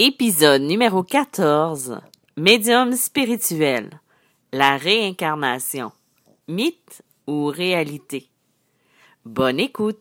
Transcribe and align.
Épisode 0.00 0.62
numéro 0.62 1.04
14. 1.04 2.00
Médium 2.36 2.96
spirituel. 2.96 4.00
La 4.52 4.76
réincarnation. 4.76 5.92
Mythe 6.48 7.02
ou 7.28 7.46
réalité? 7.46 8.28
Bonne 9.24 9.60
écoute. 9.60 10.00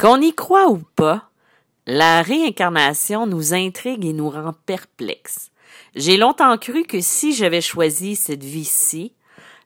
Qu'on 0.00 0.20
y 0.20 0.34
croit 0.34 0.68
ou 0.68 0.82
pas, 0.96 1.30
la 1.86 2.20
réincarnation 2.22 3.28
nous 3.28 3.54
intrigue 3.54 4.04
et 4.04 4.12
nous 4.12 4.30
rend 4.30 4.52
perplexes. 4.66 5.52
J'ai 5.94 6.16
longtemps 6.16 6.58
cru 6.58 6.82
que 6.82 7.00
si 7.00 7.34
j'avais 7.34 7.60
choisi 7.60 8.16
cette 8.16 8.42
vie-ci, 8.42 9.12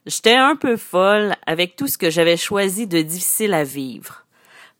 j'étais 0.05 0.35
un 0.35 0.55
peu 0.55 0.77
folle 0.77 1.35
avec 1.47 1.75
tout 1.75 1.87
ce 1.87 1.97
que 1.97 2.11
j'avais 2.11 2.37
choisi 2.37 2.85
de 2.85 3.01
difficile 3.01 3.55
à 3.55 3.63
vivre. 3.63 4.27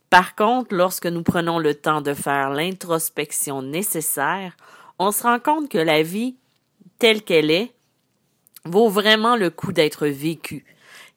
Par 0.10 0.36
contre, 0.36 0.74
lorsque 0.74 1.06
nous 1.06 1.22
prenons 1.22 1.60
le 1.60 1.76
temps 1.76 2.02
de 2.02 2.14
faire 2.14 2.50
l'introspection 2.50 3.62
nécessaire, 3.62 4.58
on 4.98 5.12
se 5.12 5.24
rend 5.24 5.40
compte 5.40 5.70
que 5.70 5.78
la 5.78 6.02
vie, 6.02 6.36
telle 6.98 7.22
qu'elle 7.22 7.52
est, 7.52 7.72
vaut 8.66 8.90
vraiment 8.90 9.36
le 9.36 9.50
coup 9.52 9.72
d'être 9.72 10.08
vécue, 10.08 10.66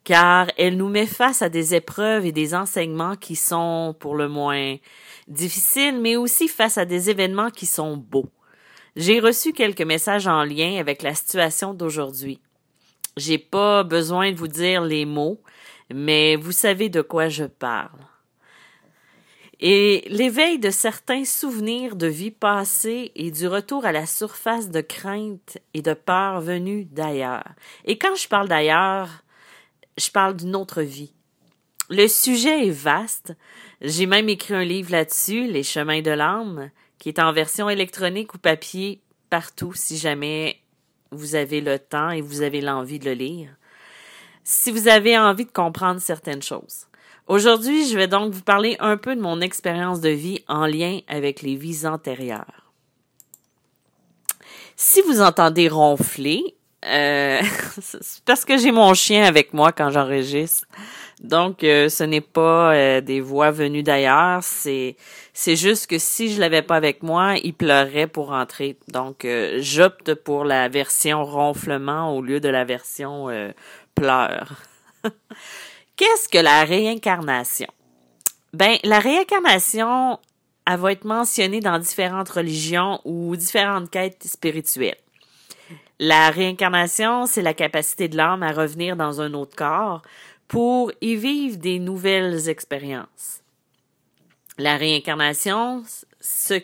car 0.03 0.47
elle 0.57 0.77
nous 0.77 0.89
met 0.89 1.07
face 1.07 1.41
à 1.41 1.49
des 1.49 1.73
épreuves 1.73 2.25
et 2.25 2.31
des 2.31 2.53
enseignements 2.53 3.15
qui 3.15 3.35
sont, 3.35 3.95
pour 3.99 4.15
le 4.15 4.27
moins, 4.27 4.77
difficiles, 5.27 5.99
mais 5.99 6.15
aussi 6.15 6.47
face 6.47 6.77
à 6.77 6.85
des 6.85 7.09
événements 7.09 7.49
qui 7.49 7.65
sont 7.65 7.97
beaux. 7.97 8.29
J'ai 8.95 9.19
reçu 9.19 9.53
quelques 9.53 9.81
messages 9.81 10.27
en 10.27 10.43
lien 10.43 10.79
avec 10.79 11.01
la 11.01 11.15
situation 11.15 11.73
d'aujourd'hui. 11.73 12.39
J'ai 13.17 13.39
pas 13.39 13.83
besoin 13.83 14.31
de 14.31 14.37
vous 14.37 14.47
dire 14.47 14.81
les 14.83 15.05
mots, 15.05 15.41
mais 15.91 16.35
vous 16.35 16.51
savez 16.51 16.89
de 16.89 17.01
quoi 17.01 17.27
je 17.27 17.45
parle. 17.45 17.99
Et 19.65 20.03
l'éveil 20.09 20.59
de 20.59 20.69
certains 20.69 21.23
souvenirs 21.23 21.95
de 21.95 22.05
vie 22.05 22.31
passée 22.31 23.13
et 23.15 23.31
du 23.31 23.47
retour 23.47 23.85
à 23.85 23.93
la 23.93 24.05
surface 24.05 24.69
de 24.69 24.81
crainte 24.81 25.57
et 25.73 25.81
de 25.81 25.93
peur 25.93 26.41
venues 26.41 26.83
d'ailleurs. 26.83 27.47
Et 27.85 27.97
quand 27.97 28.13
je 28.13 28.27
parle 28.27 28.49
d'ailleurs, 28.49 29.23
je 29.97 30.11
parle 30.11 30.35
d'une 30.35 30.57
autre 30.57 30.81
vie. 30.81 31.13
Le 31.89 32.09
sujet 32.09 32.67
est 32.67 32.71
vaste. 32.71 33.37
J'ai 33.79 34.05
même 34.05 34.27
écrit 34.27 34.53
un 34.53 34.65
livre 34.65 34.91
là-dessus, 34.91 35.47
Les 35.47 35.63
chemins 35.63 36.01
de 36.01 36.11
l'âme, 36.11 36.69
qui 36.99 37.07
est 37.07 37.19
en 37.19 37.31
version 37.31 37.69
électronique 37.69 38.33
ou 38.33 38.39
papier 38.39 38.99
partout 39.29 39.71
si 39.73 39.97
jamais 39.97 40.59
vous 41.11 41.35
avez 41.35 41.61
le 41.61 41.79
temps 41.79 42.09
et 42.09 42.19
vous 42.19 42.41
avez 42.41 42.59
l'envie 42.59 42.99
de 42.99 43.05
le 43.05 43.13
lire. 43.13 43.55
Si 44.43 44.71
vous 44.71 44.89
avez 44.89 45.17
envie 45.17 45.45
de 45.45 45.51
comprendre 45.51 46.01
certaines 46.01 46.43
choses. 46.43 46.87
Aujourd'hui, 47.27 47.87
je 47.87 47.97
vais 47.97 48.07
donc 48.07 48.33
vous 48.33 48.41
parler 48.41 48.75
un 48.79 48.97
peu 48.97 49.15
de 49.15 49.21
mon 49.21 49.39
expérience 49.39 50.01
de 50.01 50.09
vie 50.09 50.43
en 50.47 50.65
lien 50.65 50.99
avec 51.07 51.41
les 51.41 51.55
vies 51.55 51.85
antérieures. 51.85 52.71
Si 54.75 55.01
vous 55.01 55.21
entendez 55.21 55.69
ronfler, 55.69 56.55
euh, 56.85 57.41
c'est 57.81 58.21
parce 58.25 58.43
que 58.43 58.57
j'ai 58.57 58.71
mon 58.71 58.93
chien 58.93 59.23
avec 59.23 59.53
moi 59.53 59.71
quand 59.71 59.89
j'enregistre. 59.89 60.67
Donc, 61.21 61.63
euh, 61.63 61.87
ce 61.87 62.03
n'est 62.03 62.21
pas 62.21 62.73
euh, 62.73 63.01
des 63.01 63.21
voix 63.21 63.51
venues 63.51 63.83
d'ailleurs, 63.83 64.43
c'est 64.43 64.97
c'est 65.31 65.55
juste 65.55 65.87
que 65.87 65.97
si 65.97 66.33
je 66.33 66.39
l'avais 66.41 66.61
pas 66.61 66.75
avec 66.75 67.01
moi, 67.01 67.35
il 67.41 67.53
pleurait 67.53 68.07
pour 68.07 68.27
rentrer. 68.27 68.77
Donc, 68.89 69.23
euh, 69.23 69.59
j'opte 69.61 70.13
pour 70.15 70.43
la 70.43 70.67
version 70.67 71.23
ronflement 71.23 72.13
au 72.15 72.21
lieu 72.21 72.41
de 72.41 72.49
la 72.49 72.65
version 72.65 73.27
pleur. 73.95 74.61
Qu'est-ce 75.95 76.27
que 76.27 76.39
la 76.39 76.63
réincarnation? 76.63 77.67
Ben, 78.51 78.77
la 78.83 78.99
réincarnation, 78.99 80.19
elle 80.65 80.79
va 80.79 80.91
être 80.91 81.05
mentionnée 81.05 81.59
dans 81.59 81.77
différentes 81.77 82.29
religions 82.29 82.99
ou 83.05 83.35
différentes 83.35 83.91
quêtes 83.91 84.23
spirituelles. 84.25 84.97
La 85.99 86.31
réincarnation, 86.31 87.27
c'est 87.27 87.43
la 87.43 87.53
capacité 87.53 88.07
de 88.07 88.17
l'âme 88.17 88.41
à 88.41 88.51
revenir 88.51 88.95
dans 88.95 89.21
un 89.21 89.33
autre 89.35 89.55
corps 89.55 90.01
pour 90.47 90.91
y 91.01 91.15
vivre 91.15 91.57
des 91.57 91.77
nouvelles 91.77 92.49
expériences. 92.49 93.43
La 94.57 94.77
réincarnation, 94.77 95.83
ce, 96.19 96.59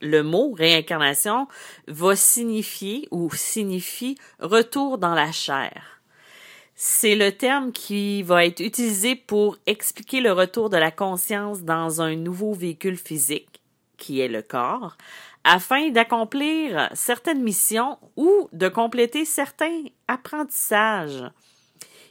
le 0.00 0.22
mot 0.22 0.52
réincarnation 0.52 1.48
va 1.86 2.16
signifier 2.16 3.08
ou 3.10 3.30
signifie 3.34 4.16
retour 4.40 4.96
dans 4.96 5.14
la 5.14 5.32
chair. 5.32 5.99
C'est 6.82 7.14
le 7.14 7.30
terme 7.30 7.72
qui 7.72 8.22
va 8.22 8.46
être 8.46 8.60
utilisé 8.60 9.14
pour 9.14 9.58
expliquer 9.66 10.22
le 10.22 10.32
retour 10.32 10.70
de 10.70 10.78
la 10.78 10.90
conscience 10.90 11.60
dans 11.60 12.00
un 12.00 12.16
nouveau 12.16 12.54
véhicule 12.54 12.96
physique, 12.96 13.60
qui 13.98 14.20
est 14.20 14.28
le 14.28 14.40
corps, 14.40 14.96
afin 15.44 15.90
d'accomplir 15.90 16.88
certaines 16.94 17.42
missions 17.42 17.98
ou 18.16 18.48
de 18.54 18.68
compléter 18.68 19.26
certains 19.26 19.82
apprentissages 20.08 21.22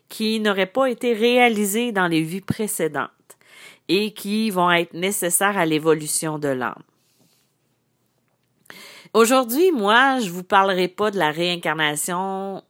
qui 0.07 0.40
n'auraient 0.40 0.68
pas 0.68 0.86
été 0.86 1.13
réalisés 1.13 1.91
dans 1.91 2.07
les 2.07 2.22
vies 2.22 2.40
précédentes 2.40 3.09
et 3.88 4.13
qui 4.13 4.51
vont 4.51 4.69
être 4.69 4.94
nécessaires 4.94 5.57
à 5.57 5.66
l'évolution 5.66 6.38
de 6.38 6.50
l'âme. 6.50 6.84
Aujourd'hui, 9.16 9.72
moi, 9.72 10.19
je 10.19 10.30
vous 10.30 10.44
parlerai 10.44 10.90
pas 10.90 11.09
de 11.09 11.18
la 11.18 11.31
réincarnation 11.31 12.62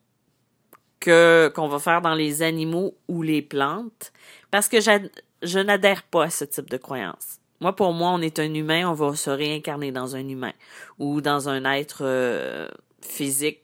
que 0.99 1.51
qu'on 1.55 1.67
va 1.67 1.79
faire 1.79 2.01
dans 2.01 2.15
les 2.15 2.41
animaux 2.41 2.95
ou 3.07 3.21
les 3.21 3.41
plantes 3.41 4.11
parce 4.51 4.67
que 4.67 4.77
je 4.81 5.59
n'adhère 5.59 6.03
pas 6.03 6.25
à 6.25 6.29
ce 6.29 6.45
type 6.45 6.69
de 6.69 6.77
croyance. 6.77 7.39
Moi, 7.61 7.75
pour 7.75 7.91
moi, 7.93 8.11
on 8.11 8.21
est 8.21 8.39
un 8.39 8.53
humain, 8.53 8.89
on 8.89 8.93
va 8.93 9.15
se 9.15 9.29
réincarner 9.29 9.91
dans 9.91 10.15
un 10.15 10.27
humain 10.27 10.53
ou 10.97 11.19
dans 11.21 11.49
un 11.49 11.65
être 11.65 12.01
euh, 12.01 12.69
physique 13.01 13.63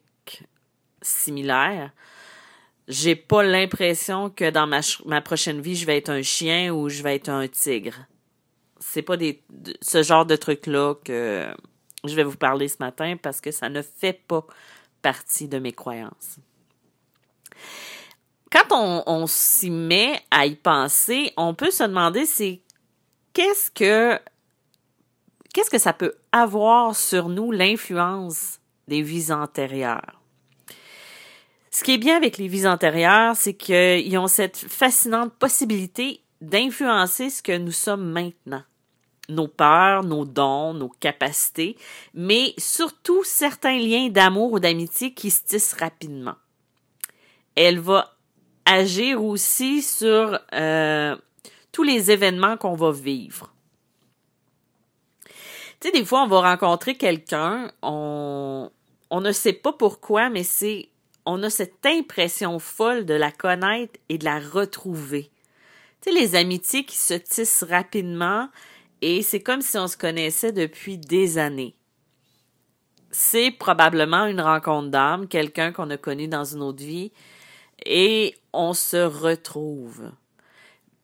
similaire. 1.01 1.91
J'ai 2.87 3.15
pas 3.15 3.41
l'impression 3.41 4.29
que 4.29 4.49
dans 4.49 4.67
ma, 4.67 4.81
ma 5.05 5.21
prochaine 5.21 5.61
vie, 5.61 5.75
je 5.75 5.85
vais 5.85 5.97
être 5.97 6.09
un 6.09 6.21
chien 6.21 6.73
ou 6.73 6.89
je 6.89 7.01
vais 7.03 7.15
être 7.15 7.29
un 7.29 7.47
tigre. 7.47 8.05
C'est 8.79 9.01
pas 9.01 9.17
des, 9.17 9.41
ce 9.81 10.03
genre 10.03 10.25
de 10.25 10.35
truc-là 10.35 10.95
que 11.03 11.47
je 12.03 12.15
vais 12.15 12.23
vous 12.23 12.37
parler 12.37 12.67
ce 12.67 12.77
matin 12.79 13.15
parce 13.21 13.39
que 13.41 13.51
ça 13.51 13.69
ne 13.69 13.81
fait 13.81 14.21
pas 14.27 14.45
partie 15.01 15.47
de 15.47 15.57
mes 15.57 15.71
croyances. 15.71 16.37
Quand 18.51 19.03
on, 19.07 19.27
s'y 19.27 19.69
met 19.69 20.21
à 20.31 20.45
y 20.45 20.55
penser, 20.55 21.33
on 21.35 21.53
peut 21.53 21.71
se 21.71 21.83
demander 21.83 22.25
c'est 22.25 22.61
qu'est-ce 23.33 23.71
que 23.71 24.19
qu'est-ce 25.53 25.69
que 25.69 25.79
ça 25.79 25.93
peut 25.93 26.15
avoir 26.31 26.95
sur 26.95 27.29
nous 27.29 27.51
l'influence 27.51 28.59
des 28.87 29.01
vies 29.01 29.31
antérieures? 29.31 30.21
Ce 31.71 31.83
qui 31.83 31.93
est 31.93 31.97
bien 31.97 32.15
avec 32.15 32.37
les 32.37 32.47
vies 32.47 32.67
antérieures, 32.67 33.35
c'est 33.35 33.53
qu'ils 33.53 34.17
ont 34.17 34.27
cette 34.27 34.57
fascinante 34.57 35.33
possibilité 35.33 36.21
d'influencer 36.39 37.29
ce 37.29 37.43
que 37.43 37.57
nous 37.57 37.71
sommes 37.71 38.11
maintenant. 38.11 38.63
Nos 39.27 39.47
peurs, 39.47 40.03
nos 40.03 40.23
dons, 40.23 40.73
nos 40.73 40.89
capacités, 40.89 41.75
mais 42.13 42.53
surtout 42.57 43.23
certains 43.23 43.77
liens 43.77 44.09
d'amour 44.09 44.53
ou 44.53 44.59
d'amitié 44.59 45.13
qui 45.13 45.31
se 45.31 45.43
tissent 45.43 45.73
rapidement. 45.73 46.35
Elle 47.55 47.79
va 47.79 48.14
agir 48.65 49.23
aussi 49.23 49.81
sur 49.81 50.39
euh, 50.53 51.15
tous 51.71 51.83
les 51.83 52.11
événements 52.11 52.57
qu'on 52.57 52.75
va 52.75 52.91
vivre. 52.91 53.53
Tu 55.79 55.89
sais, 55.89 55.91
des 55.91 56.05
fois, 56.05 56.23
on 56.23 56.27
va 56.27 56.41
rencontrer 56.41 56.95
quelqu'un, 56.95 57.71
on, 57.81 58.71
on 59.09 59.21
ne 59.21 59.31
sait 59.31 59.53
pas 59.53 59.73
pourquoi, 59.73 60.29
mais 60.29 60.43
c'est, 60.43 60.89
on 61.25 61.43
a 61.43 61.49
cette 61.49 61.85
impression 61.85 62.59
folle 62.59 63.05
de 63.05 63.13
la 63.13 63.31
connaître 63.31 63.99
et 64.09 64.17
de 64.17 64.25
la 64.25 64.39
retrouver. 64.39 65.29
Tu 66.01 66.11
sais, 66.11 66.19
les 66.19 66.35
amitiés 66.35 66.85
qui 66.85 66.97
se 66.97 67.13
tissent 67.13 67.63
rapidement 67.63 68.49
et 69.01 69.21
c'est 69.21 69.41
comme 69.41 69.61
si 69.61 69.77
on 69.77 69.87
se 69.87 69.97
connaissait 69.97 70.51
depuis 70.51 70.97
des 70.97 71.37
années. 71.37 71.75
C'est 73.11 73.51
probablement 73.51 74.25
une 74.25 74.41
rencontre 74.41 74.89
d'âme, 74.89 75.27
quelqu'un 75.27 75.71
qu'on 75.71 75.89
a 75.89 75.97
connu 75.97 76.27
dans 76.27 76.43
une 76.43 76.61
autre 76.61 76.83
vie 76.83 77.11
et 77.83 78.35
on 78.53 78.73
se 78.73 78.97
retrouve. 78.97 80.11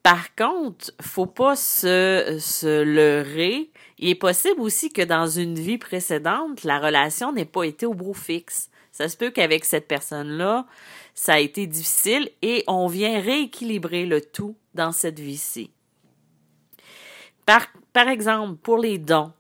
Par 0.04 0.34
contre, 0.36 0.92
faut 1.00 1.28
pas 1.28 1.56
se, 1.56 2.38
se 2.40 2.82
leurrer. 2.84 3.70
Il 4.00 4.10
est 4.10 4.16
possible 4.16 4.62
aussi 4.62 4.92
que 4.92 5.04
dans 5.04 5.28
une 5.28 5.56
vie 5.56 5.78
précédente, 5.78 6.64
la 6.64 6.80
relation 6.80 7.32
n'ait 7.32 7.46
pas 7.46 7.64
été 7.64 7.86
au 7.86 7.94
beau 7.94 8.14
fixe. 8.14 8.70
Ça 8.92 9.08
se 9.08 9.16
peut 9.16 9.30
qu'avec 9.30 9.64
cette 9.64 9.88
personne-là, 9.88 10.66
ça 11.14 11.34
a 11.34 11.40
été 11.40 11.68
difficile 11.68 12.30
et 12.42 12.64
on 12.68 12.88
vient 12.88 13.22
rééquilibrer 13.22 14.06
le 14.06 14.22
tout 14.22 14.56
dans 14.74 14.92
cette 14.92 15.20
vie-ci. 15.20 15.72
Par, 17.46 17.68
par 17.94 18.08
exemple, 18.08 18.58
pour 18.58 18.78
les 18.78 18.98
dons, 18.98 19.32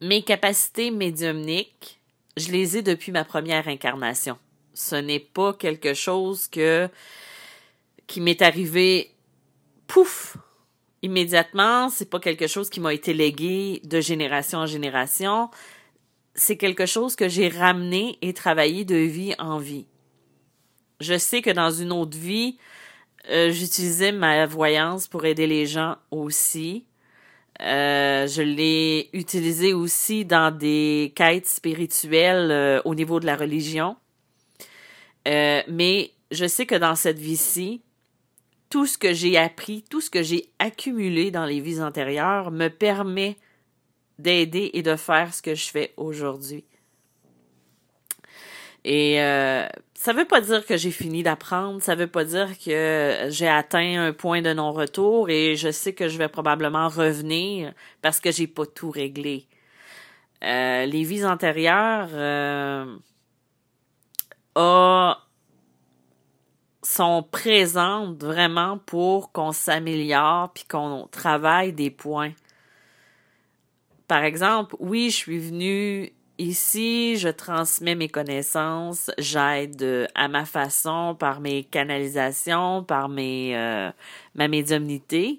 mes 0.00 0.22
capacités 0.22 0.90
médiumniques, 0.90 2.00
je 2.36 2.50
les 2.50 2.76
ai 2.76 2.82
depuis 2.82 3.12
ma 3.12 3.24
première 3.24 3.68
incarnation. 3.68 4.38
Ce 4.74 4.96
n'est 4.96 5.20
pas 5.20 5.52
quelque 5.54 5.94
chose 5.94 6.48
que 6.48 6.88
qui 8.06 8.20
m'est 8.20 8.42
arrivé 8.42 9.14
pouf, 9.86 10.36
immédiatement, 11.02 11.88
c'est 11.88 12.08
pas 12.08 12.20
quelque 12.20 12.46
chose 12.46 12.70
qui 12.70 12.80
m'a 12.80 12.92
été 12.92 13.14
légué 13.14 13.80
de 13.84 14.00
génération 14.00 14.58
en 14.60 14.66
génération. 14.66 15.50
C'est 16.34 16.56
quelque 16.56 16.86
chose 16.86 17.14
que 17.14 17.28
j'ai 17.28 17.48
ramené 17.48 18.18
et 18.22 18.32
travaillé 18.32 18.84
de 18.84 18.96
vie 18.96 19.34
en 19.38 19.58
vie. 19.58 19.86
Je 21.00 21.16
sais 21.18 21.42
que 21.42 21.50
dans 21.50 21.70
une 21.70 21.92
autre 21.92 22.16
vie, 22.16 22.58
euh, 23.30 23.50
j'utilisais 23.50 24.12
ma 24.12 24.46
voyance 24.46 25.08
pour 25.08 25.24
aider 25.24 25.46
les 25.46 25.66
gens 25.66 25.96
aussi. 26.10 26.84
Euh, 27.60 28.26
je 28.26 28.42
l'ai 28.42 29.10
utilisé 29.12 29.72
aussi 29.72 30.24
dans 30.24 30.56
des 30.56 31.12
quêtes 31.14 31.46
spirituelles 31.46 32.50
euh, 32.50 32.82
au 32.84 32.94
niveau 32.94 33.20
de 33.20 33.26
la 33.26 33.36
religion. 33.36 33.96
Mais 35.26 36.10
je 36.30 36.46
sais 36.46 36.66
que 36.66 36.74
dans 36.74 36.94
cette 36.94 37.18
vie-ci, 37.18 37.82
tout 38.70 38.86
ce 38.86 38.98
que 38.98 39.12
j'ai 39.12 39.36
appris, 39.36 39.84
tout 39.88 40.00
ce 40.00 40.10
que 40.10 40.22
j'ai 40.22 40.50
accumulé 40.58 41.30
dans 41.30 41.46
les 41.46 41.60
vies 41.60 41.80
antérieures 41.80 42.50
me 42.50 42.68
permet 42.68 43.36
d'aider 44.18 44.70
et 44.74 44.82
de 44.82 44.96
faire 44.96 45.32
ce 45.32 45.42
que 45.42 45.54
je 45.54 45.70
fais 45.70 45.92
aujourd'hui. 45.96 46.64
Et 48.84 49.22
euh, 49.22 49.66
ça 49.94 50.12
veut 50.12 50.26
pas 50.26 50.40
dire 50.40 50.66
que 50.66 50.76
j'ai 50.76 50.90
fini 50.90 51.22
d'apprendre, 51.22 51.80
ça 51.82 51.94
veut 51.94 52.06
pas 52.06 52.24
dire 52.24 52.50
que 52.58 53.28
j'ai 53.30 53.48
atteint 53.48 54.08
un 54.08 54.12
point 54.12 54.42
de 54.42 54.52
non-retour 54.52 55.30
et 55.30 55.56
je 55.56 55.70
sais 55.70 55.94
que 55.94 56.08
je 56.08 56.18
vais 56.18 56.28
probablement 56.28 56.88
revenir 56.88 57.72
parce 58.02 58.20
que 58.20 58.30
j'ai 58.30 58.46
pas 58.46 58.66
tout 58.66 58.90
réglé. 58.90 59.46
Euh, 60.42 60.84
les 60.84 61.04
vies 61.04 61.24
antérieures 61.24 62.10
euh, 62.12 62.84
sont 64.54 65.16
présentes 67.30 68.22
vraiment 68.22 68.78
pour 68.78 69.32
qu'on 69.32 69.52
s'améliore 69.52 70.52
puis 70.52 70.64
qu'on 70.64 71.08
travaille 71.10 71.72
des 71.72 71.90
points. 71.90 72.32
Par 74.06 74.22
exemple, 74.22 74.76
oui, 74.78 75.10
je 75.10 75.16
suis 75.16 75.38
venue 75.38 76.12
Ici, 76.38 77.16
je 77.16 77.28
transmets 77.28 77.94
mes 77.94 78.08
connaissances, 78.08 79.08
j'aide 79.18 79.80
euh, 79.82 80.06
à 80.16 80.26
ma 80.26 80.44
façon 80.44 81.14
par 81.16 81.40
mes 81.40 81.62
canalisations, 81.62 82.82
par 82.82 83.08
mes 83.08 83.56
euh, 83.56 83.92
ma 84.34 84.48
médiumnité, 84.48 85.38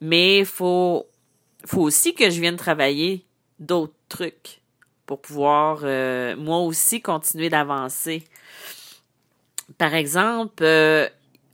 mais 0.00 0.44
faut 0.44 1.06
faut 1.64 1.82
aussi 1.82 2.14
que 2.14 2.30
je 2.30 2.40
vienne 2.40 2.54
travailler 2.54 3.24
d'autres 3.58 3.96
trucs 4.08 4.60
pour 5.06 5.20
pouvoir 5.20 5.80
euh, 5.82 6.36
moi 6.36 6.58
aussi 6.58 7.00
continuer 7.00 7.48
d'avancer. 7.48 8.24
Par 9.78 9.94
exemple, 9.94 10.64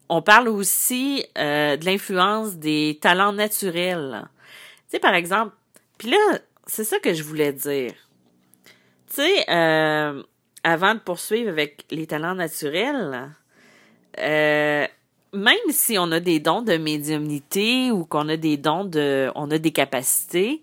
on 0.08 0.22
parle 0.22 0.49
aussi 0.49 1.25
de 1.37 1.84
l'influence 1.84 2.56
des 2.56 2.99
talents 3.00 3.32
naturels. 3.32 4.28
Tu 4.88 4.96
sais, 4.96 4.99
par 4.99 5.14
exemple, 5.14 5.54
puis 5.96 6.10
là, 6.10 6.38
c'est 6.66 6.84
ça 6.84 6.99
que 6.99 7.14
je 7.14 7.22
voulais 7.22 7.52
dire 7.52 7.93
tu 9.14 9.20
sais, 9.20 9.50
euh, 9.50 10.22
avant 10.64 10.94
de 10.94 11.00
poursuivre 11.00 11.50
avec 11.50 11.84
les 11.90 12.06
talents 12.06 12.34
naturels, 12.34 13.31
euh, 14.19 14.87
même 15.34 15.56
si 15.69 15.99
on 15.99 16.10
a 16.12 16.20
des 16.20 16.40
dons 16.40 16.62
de 16.62 16.78
médiumnité 16.78 17.90
ou 17.90 18.06
qu'on 18.06 18.28
a 18.31 18.38
des 18.38 18.56
dons 18.56 18.84
de, 18.84 19.31
on 19.34 19.50
a 19.50 19.58
des 19.58 19.70
capacités, 19.70 20.62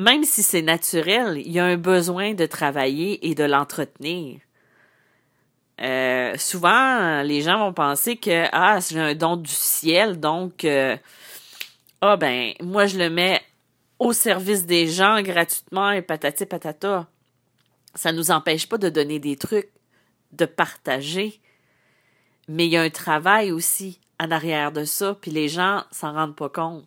même 0.00 0.24
si 0.24 0.42
c'est 0.42 0.62
naturel, 0.62 1.38
il 1.38 1.52
y 1.52 1.58
a 1.58 1.64
un 1.64 1.76
besoin 1.76 2.34
de 2.34 2.46
travailler 2.46 3.28
et 3.28 3.34
de 3.34 3.44
l'entretenir. 3.44 4.40
Euh, 5.80 6.34
souvent, 6.36 7.22
les 7.22 7.42
gens 7.42 7.58
vont 7.58 7.72
penser 7.72 8.16
que 8.16 8.46
ah, 8.52 8.78
j'ai 8.80 9.00
un 9.00 9.14
don 9.14 9.36
du 9.36 9.50
ciel, 9.50 10.20
donc 10.20 10.66
ah 12.02 12.16
ben 12.16 12.52
moi 12.62 12.86
je 12.86 12.98
le 12.98 13.10
mets 13.10 13.42
au 13.98 14.14
service 14.14 14.64
des 14.64 14.88
gens 14.88 15.20
gratuitement 15.20 15.90
et 15.90 16.02
patati 16.02 16.46
patata. 16.46 17.06
Ça 17.94 18.12
nous 18.12 18.30
empêche 18.30 18.68
pas 18.68 18.78
de 18.78 18.88
donner 18.88 19.18
des 19.18 19.36
trucs, 19.36 19.70
de 20.32 20.46
partager. 20.46 21.40
Mais 22.48 22.66
il 22.66 22.72
y 22.72 22.76
a 22.76 22.82
un 22.82 22.90
travail 22.90 23.52
aussi 23.52 24.00
en 24.18 24.30
arrière 24.30 24.72
de 24.72 24.84
ça, 24.84 25.16
puis 25.20 25.30
les 25.30 25.48
gens 25.48 25.84
s'en 25.90 26.12
rendent 26.12 26.36
pas 26.36 26.48
compte. 26.48 26.84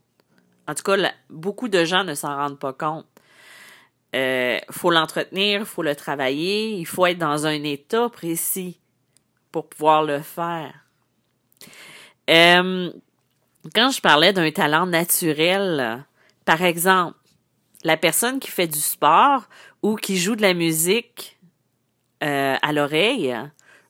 En 0.67 0.75
tout 0.75 0.83
cas, 0.83 1.11
beaucoup 1.29 1.67
de 1.67 1.83
gens 1.83 2.03
ne 2.03 2.13
s'en 2.13 2.35
rendent 2.35 2.59
pas 2.59 2.73
compte. 2.73 3.05
Euh, 4.15 4.59
faut 4.69 4.91
l'entretenir, 4.91 5.65
faut 5.65 5.81
le 5.81 5.95
travailler, 5.95 6.73
il 6.73 6.85
faut 6.85 7.05
être 7.07 7.17
dans 7.17 7.47
un 7.47 7.63
état 7.63 8.09
précis 8.09 8.79
pour 9.51 9.67
pouvoir 9.67 10.03
le 10.03 10.19
faire. 10.19 10.73
Euh, 12.29 12.91
quand 13.73 13.89
je 13.89 14.01
parlais 14.01 14.31
d'un 14.31 14.51
talent 14.51 14.85
naturel, 14.85 16.05
par 16.45 16.61
exemple, 16.61 17.17
la 17.83 17.97
personne 17.97 18.39
qui 18.39 18.51
fait 18.51 18.67
du 18.67 18.79
sport 18.79 19.43
ou 19.81 19.95
qui 19.95 20.17
joue 20.17 20.35
de 20.35 20.43
la 20.43 20.53
musique 20.53 21.37
euh, 22.23 22.55
à 22.61 22.71
l'oreille 22.71 23.35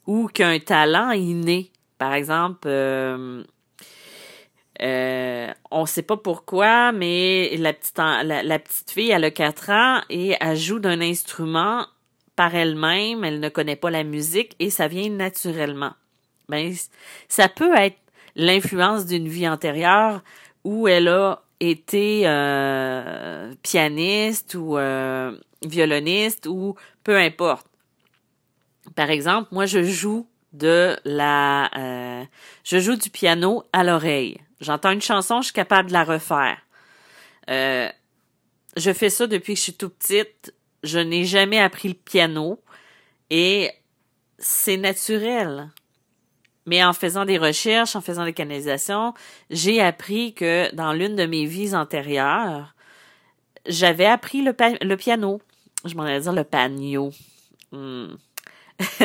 ou 0.08 0.28
qui 0.28 0.42
a 0.42 0.48
un 0.48 0.60
talent 0.60 1.12
inné. 1.12 1.72
Par 1.98 2.14
exemple, 2.14 2.68
euh, 4.82 5.52
on 5.72 5.82
ne 5.82 5.88
sait 5.88 6.02
pas 6.02 6.18
pourquoi, 6.18 6.92
mais 6.92 7.56
la 7.58 7.74
petite, 7.74 7.98
la, 7.98 8.60
petite 8.60 8.92
fille, 8.92 9.12
elle 9.12 9.24
a 9.24 9.32
4 9.32 9.70
ans 9.70 10.02
et 10.10 10.36
elle 10.40 10.58
joue 10.58 10.80
d'un 10.80 11.00
instrument 11.02 11.86
par 12.36 12.56
elle-même, 12.56 13.24
elle 13.24 13.40
ne 13.40 13.50
connaît 13.50 13.76
pas 13.76 13.92
la 13.92 14.04
musique 14.04 14.56
et 14.60 14.70
ça 14.70 14.88
vient 14.88 15.10
naturellement. 15.10 15.94
Ben, 16.50 16.74
ça 17.28 17.48
peut 17.48 17.76
être 17.78 17.98
l'influence 18.36 19.06
d'une 19.06 19.28
vie 19.28 19.48
antérieure 19.48 20.22
où 20.64 20.88
elle 20.88 21.08
a 21.08 21.44
été 21.60 22.24
euh, 22.26 23.54
pianiste 23.62 24.56
ou 24.56 24.78
euh, 24.78 25.38
violoniste 25.66 26.48
ou 26.48 26.76
peu 27.04 27.18
importe. 27.18 27.68
Par 28.96 29.10
exemple, 29.10 29.50
moi 29.52 29.66
je 29.66 29.84
joue 29.84 30.28
de 30.52 30.96
la 31.06 31.70
euh, 31.78 32.24
je 32.64 32.80
joue 32.80 32.96
du 32.96 33.10
piano 33.10 33.64
à 33.74 33.84
l'oreille. 33.84 34.38
J'entends 34.64 34.92
une 34.92 35.02
chanson, 35.02 35.42
je 35.42 35.46
suis 35.46 35.54
capable 35.54 35.90
de 35.90 35.94
la 35.94 36.04
refaire. 36.04 36.58
je 37.48 38.94
fais 38.94 39.10
ça 39.10 39.28
depuis 39.28 39.54
que 39.54 39.60
je 39.60 39.64
suis 39.64 39.74
tout 39.74 39.90
petite. 39.90 40.54
Je 40.84 41.00
n'ai 41.00 41.24
jamais 41.24 41.60
appris 41.60 41.88
le 41.88 41.94
piano 41.94 42.60
et 43.30 43.72
c'est 44.40 44.78
naturel. 44.78 45.70
Mais 46.66 46.84
en 46.84 46.94
faisant 46.94 47.26
des 47.26 47.38
recherches, 47.38 47.96
en 47.96 48.02
faisant 48.02 48.24
des 48.24 48.34
canalisations, 48.34 49.14
j'ai 49.50 49.82
appris 49.82 50.34
que 50.34 50.74
dans 50.76 50.94
l'une 50.94 51.16
de 51.16 51.26
mes 51.26 51.46
vies 51.46 51.76
antérieures, 51.76 52.74
j'avais 53.66 54.06
appris 54.06 54.42
le, 54.42 54.56
le 54.82 54.96
piano. 54.96 55.42
Je 55.86 55.96
m'en 55.96 56.04
allais 56.04 56.22
dire 56.22 56.34
le 56.34 56.44
panio. 56.44 57.12
Hmm. 57.72 58.16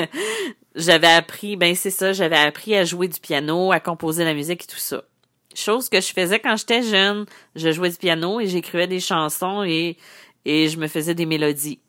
j'avais 0.74 1.08
appris, 1.08 1.56
ben 1.56 1.74
c'est 1.74 1.90
ça, 1.90 2.12
j'avais 2.12 2.36
appris 2.36 2.74
à 2.76 2.84
jouer 2.84 3.08
du 3.08 3.20
piano, 3.20 3.72
à 3.72 3.80
composer 3.80 4.24
la 4.24 4.34
musique 4.34 4.64
et 4.64 4.66
tout 4.66 4.78
ça. 4.78 5.02
Chose 5.54 5.88
que 5.88 6.00
je 6.00 6.12
faisais 6.12 6.38
quand 6.38 6.56
j'étais 6.56 6.82
jeune. 6.82 7.26
Je 7.54 7.72
jouais 7.72 7.90
du 7.90 7.96
piano 7.96 8.40
et 8.40 8.46
j'écrivais 8.46 8.86
des 8.86 9.00
chansons 9.00 9.64
et, 9.64 9.96
et 10.44 10.68
je 10.68 10.78
me 10.78 10.88
faisais 10.88 11.14
des 11.14 11.26
mélodies. 11.26 11.80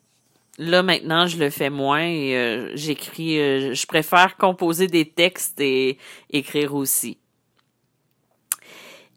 Là, 0.59 0.83
maintenant, 0.83 1.25
je 1.25 1.37
le 1.37 1.49
fais 1.49 1.69
moins 1.69 2.03
et 2.03 2.35
euh, 2.35 2.75
j'écris, 2.75 3.39
euh, 3.39 3.73
je 3.73 3.85
préfère 3.85 4.35
composer 4.35 4.87
des 4.87 5.09
textes 5.09 5.61
et 5.61 5.97
écrire 6.29 6.75
aussi. 6.75 7.17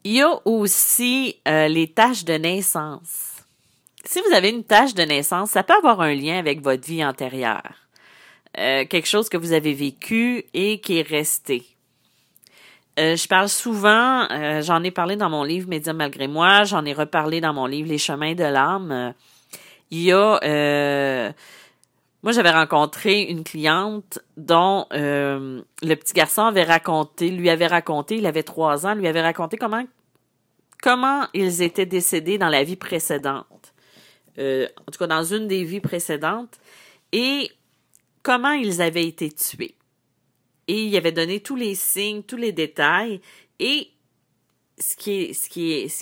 Il 0.05 0.13
y 0.13 0.21
a 0.21 0.39
aussi 0.45 1.35
euh, 1.45 1.67
les 1.67 1.87
tâches 1.87 2.23
de 2.23 2.35
naissance. 2.35 3.43
Si 4.05 4.21
vous 4.21 4.33
avez 4.33 4.51
une 4.51 4.63
tâche 4.63 4.93
de 4.93 5.03
naissance, 5.03 5.51
ça 5.51 5.63
peut 5.63 5.73
avoir 5.73 5.99
un 5.99 6.13
lien 6.13 6.39
avec 6.39 6.61
votre 6.61 6.87
vie 6.87 7.03
antérieure. 7.03 7.87
quelque 8.53 9.07
chose 9.07 9.27
que 9.27 9.37
vous 9.37 9.51
avez 9.51 9.73
vécu 9.73 10.45
et 10.53 10.79
qui 10.79 10.99
est 10.99 11.07
resté. 11.07 11.72
Je 12.97 13.27
parle 13.27 13.49
souvent, 13.49 14.27
j'en 14.61 14.83
ai 14.83 14.91
parlé 14.91 15.15
dans 15.15 15.29
mon 15.29 15.43
livre 15.43 15.67
Média 15.67 15.93
malgré 15.93 16.27
moi, 16.27 16.63
j'en 16.63 16.85
ai 16.85 16.93
reparlé 16.93 17.41
dans 17.41 17.53
mon 17.53 17.65
livre 17.65 17.89
Les 17.89 17.97
chemins 17.97 18.35
de 18.35 18.43
l'âme 18.43 19.13
il 19.93 20.01
y 20.01 20.11
a 20.11 20.39
euh, 20.43 21.31
moi 22.23 22.31
j'avais 22.31 22.49
rencontré 22.49 23.21
une 23.21 23.43
cliente 23.43 24.17
dont 24.37 24.87
euh, 24.91 25.61
le 25.83 25.95
petit 25.95 26.13
garçon 26.13 26.41
avait 26.43 26.63
raconté, 26.63 27.29
lui 27.29 27.49
avait 27.51 27.67
raconté, 27.67 28.15
il 28.15 28.25
avait 28.25 28.41
trois 28.41 28.87
ans, 28.87 28.95
lui 28.95 29.07
avait 29.07 29.21
raconté 29.21 29.55
comment 29.55 29.85
comment 30.81 31.27
ils 31.35 31.61
étaient 31.61 31.85
décédés 31.85 32.39
dans 32.39 32.49
la 32.49 32.63
vie 32.63 32.75
précédente. 32.75 33.73
Euh, 34.39 34.67
en 34.87 34.91
tout 34.91 34.97
cas 34.97 35.05
dans 35.05 35.23
une 35.23 35.47
des 35.47 35.63
vies 35.63 35.79
précédentes 35.79 36.57
et 37.11 37.51
comment 38.23 38.53
ils 38.53 38.81
avaient 38.81 39.05
été 39.05 39.31
tués. 39.31 39.75
Et 40.67 40.83
il 40.83 40.95
avait 40.95 41.11
donné 41.11 41.41
tous 41.41 41.55
les 41.55 41.75
signes, 41.75 42.23
tous 42.23 42.37
les 42.37 42.51
détails 42.51 43.21
et 43.59 43.89
ce 44.79 44.95
qui 44.95 45.21
est 45.21 45.33
ce 45.33 45.49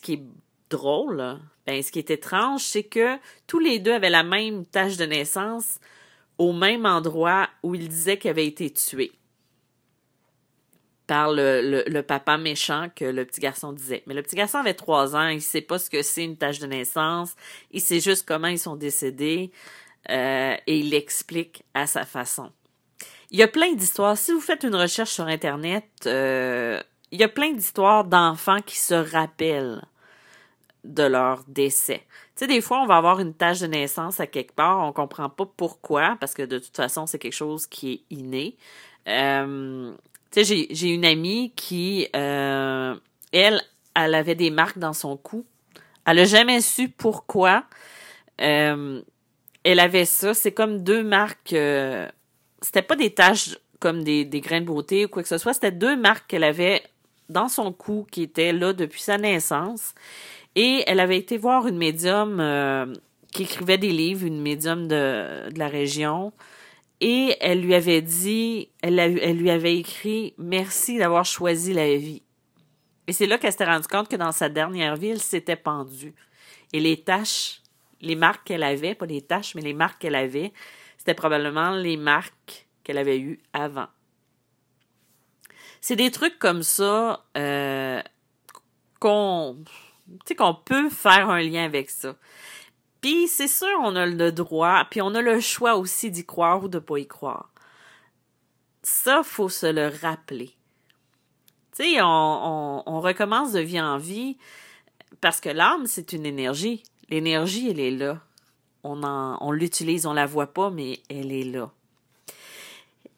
qui 0.01 0.13
est 0.13 0.23
drôle, 0.69 1.39
ben, 1.67 1.83
ce 1.83 1.91
qui 1.91 1.99
est 1.99 2.09
étrange, 2.09 2.61
c'est 2.61 2.83
que 2.83 3.17
tous 3.47 3.59
les 3.59 3.79
deux 3.79 3.93
avaient 3.93 4.09
la 4.09 4.23
même 4.23 4.65
tâche 4.65 4.97
de 4.97 5.05
naissance 5.05 5.79
au 6.37 6.53
même 6.53 6.85
endroit 6.85 7.49
où 7.61 7.75
ils 7.75 7.87
disaient 7.87 8.17
qu'ils 8.17 8.31
avaient 8.31 8.47
été 8.47 8.71
tués. 8.71 9.11
par 11.07 11.31
le, 11.33 12.01
papa 12.01 12.37
méchant 12.37 12.87
que 12.95 13.03
le 13.03 13.25
petit 13.25 13.41
garçon 13.41 13.73
disait. 13.73 14.01
Mais 14.07 14.13
le 14.13 14.23
petit 14.23 14.35
garçon 14.37 14.59
avait 14.59 14.73
trois 14.73 15.15
ans, 15.15 15.27
il 15.27 15.41
sait 15.41 15.61
pas 15.61 15.77
ce 15.77 15.89
que 15.89 16.01
c'est 16.01 16.23
une 16.23 16.37
tâche 16.37 16.59
de 16.59 16.67
naissance, 16.67 17.35
il 17.71 17.81
sait 17.81 17.99
juste 17.99 18.25
comment 18.25 18.47
ils 18.47 18.59
sont 18.59 18.77
décédés 18.77 19.51
euh, 20.09 20.55
et 20.67 20.79
il 20.79 20.91
l'explique 20.91 21.63
à 21.73 21.85
sa 21.85 22.05
façon. 22.05 22.51
Il 23.31 23.39
y 23.39 23.43
a 23.43 23.47
plein 23.47 23.73
d'histoires. 23.73 24.17
Si 24.17 24.33
vous 24.33 24.41
faites 24.41 24.63
une 24.63 24.75
recherche 24.75 25.11
sur 25.11 25.25
Internet, 25.25 25.85
euh, 26.05 26.81
il 27.11 27.19
y 27.19 27.23
a 27.23 27.29
plein 27.29 27.53
d'histoires 27.53 28.03
d'enfants 28.03 28.61
qui 28.61 28.77
se 28.77 28.93
rappellent 28.93 29.81
de 30.83 31.03
leur 31.03 31.43
décès. 31.47 32.03
Tu 32.35 32.43
sais, 32.43 32.47
des 32.47 32.59
fois, 32.59 32.81
on 32.81 32.87
va 32.87 32.97
avoir 32.97 33.21
une 33.21 33.33
tâche 33.33 33.59
de 33.61 33.67
naissance 33.67 34.19
à 34.19 34.27
quelque 34.27 34.53
part, 34.53 34.79
on 34.79 34.91
comprend 34.91 35.29
pas 35.29 35.45
pourquoi, 35.45 36.17
parce 36.19 36.33
que 36.33 36.41
de 36.41 36.59
toute 36.59 36.75
façon, 36.75 37.05
c'est 37.05 37.19
quelque 37.19 37.31
chose 37.31 37.67
qui 37.67 37.93
est 37.93 38.01
inné. 38.09 38.57
Euh, 39.07 39.93
tu 40.31 40.43
sais, 40.43 40.67
j'ai 40.69 40.89
une 40.89 41.05
amie 41.05 41.53
qui, 41.55 42.09
euh, 42.13 42.95
elle, 43.31 43.61
elle 43.95 44.13
avait 44.13 44.35
des 44.35 44.49
marques 44.49 44.79
dans 44.79 44.93
son 44.93 45.15
cou. 45.15 45.45
Elle 46.05 46.19
a 46.19 46.25
jamais 46.25 46.59
su 46.59 46.89
pourquoi. 46.89 47.63
Elle 48.37 49.03
avait 49.63 50.05
ça. 50.05 50.33
C'est 50.33 50.51
comme 50.51 50.81
deux 50.83 51.03
marques. 51.03 51.55
C'était 52.61 52.81
pas 52.81 52.95
des 52.95 53.13
taches 53.13 53.57
comme 53.79 54.03
des, 54.03 54.25
des 54.25 54.41
grains 54.41 54.61
de 54.61 54.65
beauté 54.65 55.05
ou 55.05 55.07
quoi 55.07 55.23
que 55.23 55.29
ce 55.29 55.37
soit. 55.37 55.53
C'était 55.53 55.71
deux 55.71 55.95
marques 55.95 56.27
qu'elle 56.27 56.43
avait 56.43 56.83
dans 57.29 57.49
son 57.49 57.71
cou 57.71 58.05
qui 58.11 58.23
étaient 58.23 58.53
là 58.53 58.73
depuis 58.73 59.01
sa 59.01 59.17
naissance. 59.17 59.93
Et 60.55 60.83
elle 60.87 60.99
avait 60.99 61.17
été 61.17 61.37
voir 61.37 61.67
une 61.67 61.77
médium 61.77 62.39
euh, 62.39 62.93
qui 63.31 63.43
écrivait 63.43 63.77
des 63.77 63.91
livres, 63.91 64.25
une 64.25 64.41
médium 64.41 64.87
de, 64.87 65.49
la 65.57 65.67
région. 65.67 66.33
Et 66.99 67.35
elle 67.39 67.61
lui 67.61 67.73
avait 67.73 68.01
dit, 68.01 68.69
elle, 68.81 68.99
elle 68.99 69.37
lui 69.37 69.49
avait 69.49 69.77
écrit 69.77 70.35
Merci 70.37 70.97
d'avoir 70.97 71.25
choisi 71.25 71.73
la 71.73 71.95
vie. 71.95 72.21
Et 73.07 73.13
c'est 73.13 73.25
là 73.25 73.37
qu'elle 73.37 73.51
s'était 73.51 73.65
rendue 73.65 73.87
compte 73.87 74.09
que 74.09 74.15
dans 74.15 74.31
sa 74.31 74.49
dernière 74.49 74.95
vie, 74.95 75.09
elle 75.09 75.21
s'était 75.21 75.55
pendue. 75.55 76.13
Et 76.73 76.79
les 76.79 76.97
taches, 76.97 77.61
les 78.01 78.15
marques 78.15 78.45
qu'elle 78.45 78.63
avait, 78.63 78.93
pas 78.93 79.05
les 79.05 79.21
taches, 79.21 79.55
mais 79.55 79.61
les 79.61 79.73
marques 79.73 80.01
qu'elle 80.01 80.15
avait, 80.15 80.53
c'était 81.01 81.15
probablement 81.15 81.71
les 81.71 81.97
marques 81.97 82.67
qu'elle 82.83 82.99
avait 82.99 83.17
eues 83.17 83.41
avant. 83.53 83.87
C'est 85.81 85.95
des 85.95 86.11
trucs 86.11 86.37
comme 86.37 86.61
ça 86.61 87.25
euh, 87.35 88.03
qu'on 88.99 89.57
qu'on 90.37 90.53
peut 90.53 90.91
faire 90.91 91.27
un 91.31 91.41
lien 91.41 91.65
avec 91.65 91.89
ça. 91.89 92.15
Puis 93.01 93.27
c'est 93.27 93.47
sûr, 93.47 93.79
on 93.81 93.95
a 93.95 94.05
le 94.05 94.31
droit, 94.31 94.85
puis 94.91 95.01
on 95.01 95.15
a 95.15 95.23
le 95.23 95.39
choix 95.39 95.75
aussi 95.75 96.11
d'y 96.11 96.23
croire 96.23 96.63
ou 96.63 96.67
de 96.67 96.77
pas 96.77 96.99
y 96.99 97.07
croire. 97.07 97.49
Ça, 98.83 99.23
faut 99.23 99.49
se 99.49 99.65
le 99.65 99.87
rappeler. 99.87 100.51
Tu 101.75 101.83
sais, 101.83 102.01
on, 102.03 102.83
on, 102.85 103.01
recommence 103.01 103.53
de 103.53 103.59
vie 103.59 103.81
en 103.81 103.97
vie 103.97 104.37
parce 105.19 105.41
que 105.41 105.49
l'âme, 105.49 105.87
c'est 105.87 106.13
une 106.13 106.27
énergie. 106.27 106.83
L'énergie, 107.09 107.71
elle 107.71 107.79
est 107.79 107.89
là. 107.89 108.21
On, 108.83 109.03
on 109.03 109.51
l'utilise, 109.51 110.05
on 110.05 110.13
la 110.13 110.25
voit 110.25 110.53
pas, 110.53 110.69
mais 110.69 110.99
elle 111.09 111.31
est 111.31 111.43
là. 111.43 111.71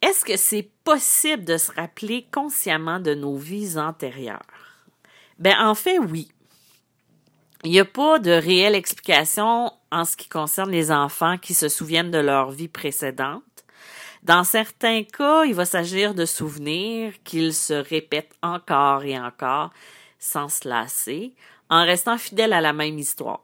Est-ce 0.02 0.24
que 0.24 0.36
c'est 0.36 0.68
possible 0.84 1.44
de 1.44 1.56
se 1.56 1.72
rappeler 1.72 2.26
consciemment 2.30 3.00
de 3.00 3.14
nos 3.14 3.36
vies 3.36 3.78
antérieures? 3.78 4.42
Ben, 5.38 5.54
en 5.58 5.74
fait, 5.74 5.98
oui. 5.98 6.30
Il 7.64 7.70
n'y 7.70 7.80
a 7.80 7.86
pas 7.86 8.18
de 8.18 8.30
réelle 8.30 8.74
explication 8.74 9.72
en 9.90 10.04
ce 10.04 10.16
qui 10.16 10.28
concerne 10.28 10.70
les 10.70 10.92
enfants 10.92 11.38
qui 11.38 11.54
se 11.54 11.70
souviennent 11.70 12.10
de 12.10 12.18
leur 12.18 12.50
vie 12.50 12.68
précédente. 12.68 13.42
Dans 14.22 14.44
certains 14.44 15.04
cas, 15.04 15.44
il 15.44 15.54
va 15.54 15.64
s'agir 15.64 16.14
de 16.14 16.26
souvenirs 16.26 17.14
qu'ils 17.24 17.54
se 17.54 17.72
répètent 17.72 18.36
encore 18.42 19.04
et 19.04 19.18
encore 19.18 19.70
sans 20.18 20.48
se 20.48 20.68
lasser, 20.68 21.34
en 21.70 21.84
restant 21.84 22.18
fidèles 22.18 22.52
à 22.52 22.60
la 22.60 22.72
même 22.72 22.98
histoire. 22.98 23.40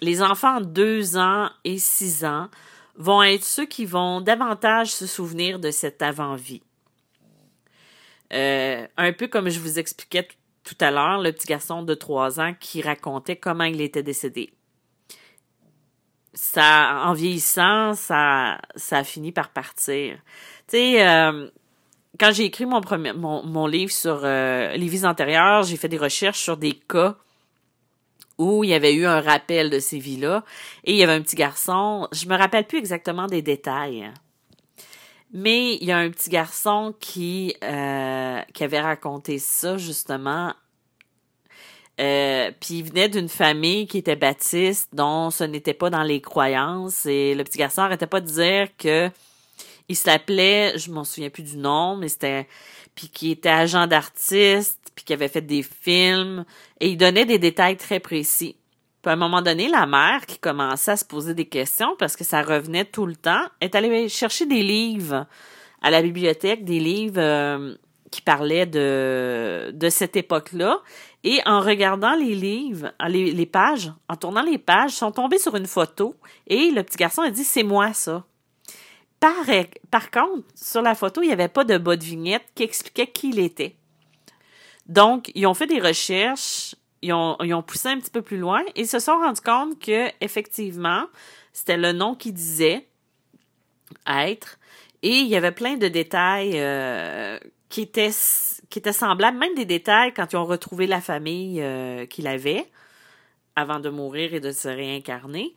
Les 0.00 0.22
enfants 0.22 0.60
de 0.60 0.66
2 0.66 1.16
ans 1.16 1.50
et 1.64 1.78
6 1.78 2.24
ans 2.24 2.48
vont 2.96 3.22
être 3.22 3.44
ceux 3.44 3.66
qui 3.66 3.84
vont 3.84 4.20
davantage 4.20 4.92
se 4.92 5.06
souvenir 5.06 5.58
de 5.58 5.70
cette 5.70 6.02
avant-vie. 6.02 6.62
Euh, 8.32 8.86
un 8.96 9.12
peu 9.12 9.26
comme 9.26 9.48
je 9.48 9.58
vous 9.58 9.78
expliquais 9.78 10.28
tout 10.62 10.76
à 10.80 10.90
l'heure, 10.90 11.20
le 11.20 11.32
petit 11.32 11.48
garçon 11.48 11.82
de 11.82 11.94
trois 11.94 12.40
ans 12.40 12.54
qui 12.58 12.82
racontait 12.82 13.36
comment 13.36 13.64
il 13.64 13.80
était 13.80 14.02
décédé. 14.02 14.52
Ça, 16.32 17.02
en 17.06 17.12
vieillissant, 17.12 17.94
ça, 17.94 18.60
ça 18.76 18.98
a 18.98 19.04
fini 19.04 19.32
par 19.32 19.50
partir. 19.50 20.16
Tu 20.68 20.76
sais, 20.76 21.08
euh, 21.08 21.48
quand 22.20 22.32
j'ai 22.32 22.44
écrit 22.44 22.66
mon 22.66 22.80
premier, 22.80 23.12
mon, 23.12 23.44
mon 23.44 23.66
livre 23.66 23.90
sur 23.90 24.20
euh, 24.22 24.76
les 24.76 24.86
vies 24.86 25.06
antérieures, 25.06 25.64
j'ai 25.64 25.76
fait 25.76 25.88
des 25.88 25.98
recherches 25.98 26.38
sur 26.38 26.56
des 26.56 26.74
cas 26.74 27.16
où 28.40 28.64
il 28.64 28.70
y 28.70 28.74
avait 28.74 28.94
eu 28.94 29.04
un 29.04 29.20
rappel 29.20 29.68
de 29.68 29.78
ces 29.78 29.98
vies-là 29.98 30.44
et 30.84 30.92
il 30.92 30.96
y 30.96 31.02
avait 31.02 31.12
un 31.12 31.20
petit 31.20 31.36
garçon. 31.36 32.08
Je 32.10 32.26
me 32.26 32.36
rappelle 32.36 32.66
plus 32.66 32.78
exactement 32.78 33.26
des 33.26 33.42
détails. 33.42 34.10
Mais 35.32 35.74
il 35.74 35.84
y 35.84 35.92
a 35.92 35.98
un 35.98 36.10
petit 36.10 36.30
garçon 36.30 36.94
qui, 36.98 37.54
euh, 37.62 38.40
qui 38.52 38.64
avait 38.64 38.80
raconté 38.80 39.38
ça, 39.38 39.76
justement. 39.76 40.54
Euh, 42.00 42.50
puis 42.58 42.78
il 42.78 42.84
venait 42.84 43.10
d'une 43.10 43.28
famille 43.28 43.86
qui 43.86 43.98
était 43.98 44.16
baptiste, 44.16 44.88
dont 44.94 45.30
ce 45.30 45.44
n'était 45.44 45.74
pas 45.74 45.90
dans 45.90 46.02
les 46.02 46.22
croyances. 46.22 47.04
Et 47.04 47.34
le 47.34 47.44
petit 47.44 47.58
garçon 47.58 47.82
arrêtait 47.82 48.06
pas 48.06 48.22
de 48.22 48.26
dire 48.26 48.68
que 48.78 49.10
il 49.90 49.96
s'appelait, 49.96 50.78
je 50.78 50.92
m'en 50.92 51.02
souviens 51.02 51.30
plus 51.30 51.42
du 51.42 51.56
nom, 51.56 51.96
mais 51.96 52.08
c'était 52.08 52.46
puis 52.94 53.08
qui 53.08 53.32
était 53.32 53.48
agent 53.48 53.88
d'artiste, 53.88 54.92
puis 54.94 55.04
qui 55.04 55.12
avait 55.12 55.26
fait 55.26 55.40
des 55.40 55.64
films, 55.64 56.44
et 56.78 56.90
il 56.90 56.96
donnait 56.96 57.26
des 57.26 57.40
détails 57.40 57.76
très 57.76 57.98
précis. 57.98 58.54
Puis 59.02 59.10
à 59.10 59.14
un 59.14 59.16
moment 59.16 59.42
donné, 59.42 59.68
la 59.68 59.86
mère, 59.86 60.26
qui 60.26 60.38
commençait 60.38 60.92
à 60.92 60.96
se 60.96 61.04
poser 61.04 61.34
des 61.34 61.46
questions 61.46 61.96
parce 61.98 62.14
que 62.14 62.22
ça 62.22 62.42
revenait 62.42 62.84
tout 62.84 63.04
le 63.04 63.16
temps, 63.16 63.42
est 63.60 63.74
allée 63.74 64.08
chercher 64.08 64.46
des 64.46 64.62
livres 64.62 65.26
à 65.82 65.90
la 65.90 66.02
bibliothèque, 66.02 66.64
des 66.64 66.78
livres 66.78 67.18
euh, 67.18 67.74
qui 68.12 68.22
parlaient 68.22 68.66
de, 68.66 69.72
de 69.72 69.88
cette 69.88 70.14
époque-là. 70.14 70.82
Et 71.24 71.40
en 71.46 71.60
regardant 71.60 72.14
les 72.14 72.36
livres, 72.36 72.92
les, 73.08 73.32
les 73.32 73.46
pages, 73.46 73.92
en 74.08 74.14
tournant 74.14 74.42
les 74.42 74.58
pages, 74.58 74.92
sont 74.92 75.10
tombés 75.10 75.38
sur 75.38 75.56
une 75.56 75.66
photo 75.66 76.14
et 76.46 76.70
le 76.70 76.84
petit 76.84 76.96
garçon 76.96 77.22
a 77.22 77.30
dit 77.30 77.44
c'est 77.44 77.64
moi 77.64 77.92
ça. 77.92 78.24
Par, 79.20 80.10
contre, 80.10 80.48
sur 80.54 80.80
la 80.80 80.94
photo, 80.94 81.22
il 81.22 81.26
n'y 81.26 81.32
avait 81.32 81.48
pas 81.48 81.64
de 81.64 81.76
bas 81.76 81.96
de 81.96 82.04
vignette 82.04 82.44
qui 82.54 82.62
expliquait 82.62 83.06
qui 83.06 83.28
il 83.28 83.38
était. 83.38 83.76
Donc, 84.86 85.30
ils 85.34 85.46
ont 85.46 85.54
fait 85.54 85.66
des 85.66 85.78
recherches 85.78 86.74
ils 87.02 87.12
ont, 87.12 87.36
ils 87.42 87.62
poussé 87.62 87.88
un 87.88 87.98
petit 87.98 88.10
peu 88.10 88.22
plus 88.22 88.36
loin 88.36 88.62
et 88.76 88.84
se 88.84 88.98
sont 88.98 89.18
rendus 89.18 89.40
compte 89.40 89.78
que 89.78 90.08
effectivement, 90.20 91.04
c'était 91.52 91.76
le 91.76 91.92
nom 91.92 92.14
qui 92.14 92.32
disait 92.32 92.86
être 94.06 94.58
et 95.02 95.16
il 95.16 95.26
y 95.26 95.36
avait 95.36 95.52
plein 95.52 95.76
de 95.76 95.88
détails 95.88 96.52
euh, 96.56 97.38
qui 97.68 97.82
étaient 97.82 98.10
qui 98.68 98.78
étaient 98.78 98.92
semblables, 98.92 99.38
même 99.38 99.54
des 99.54 99.64
détails 99.64 100.12
quand 100.14 100.32
ils 100.32 100.36
ont 100.36 100.44
retrouvé 100.44 100.86
la 100.86 101.00
famille 101.00 101.60
euh, 101.62 102.06
qu'il 102.06 102.26
avait 102.26 102.66
avant 103.56 103.80
de 103.80 103.88
mourir 103.88 104.34
et 104.34 104.40
de 104.40 104.52
se 104.52 104.68
réincarner. 104.68 105.54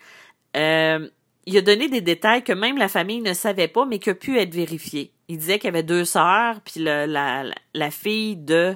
Euh, 0.55 1.09
il 1.45 1.57
a 1.57 1.61
donné 1.61 1.89
des 1.89 2.01
détails 2.01 2.43
que 2.43 2.53
même 2.53 2.77
la 2.77 2.87
famille 2.87 3.21
ne 3.21 3.33
savait 3.33 3.67
pas, 3.67 3.85
mais 3.85 3.99
qui 3.99 4.09
a 4.09 4.15
pu 4.15 4.37
être 4.39 4.53
vérifié. 4.53 5.11
Il 5.27 5.37
disait 5.37 5.59
qu'il 5.59 5.67
y 5.67 5.69
avait 5.69 5.83
deux 5.83 6.05
sœurs, 6.05 6.61
puis 6.61 6.83
la, 6.83 7.91
fille 7.91 8.37
de 8.37 8.75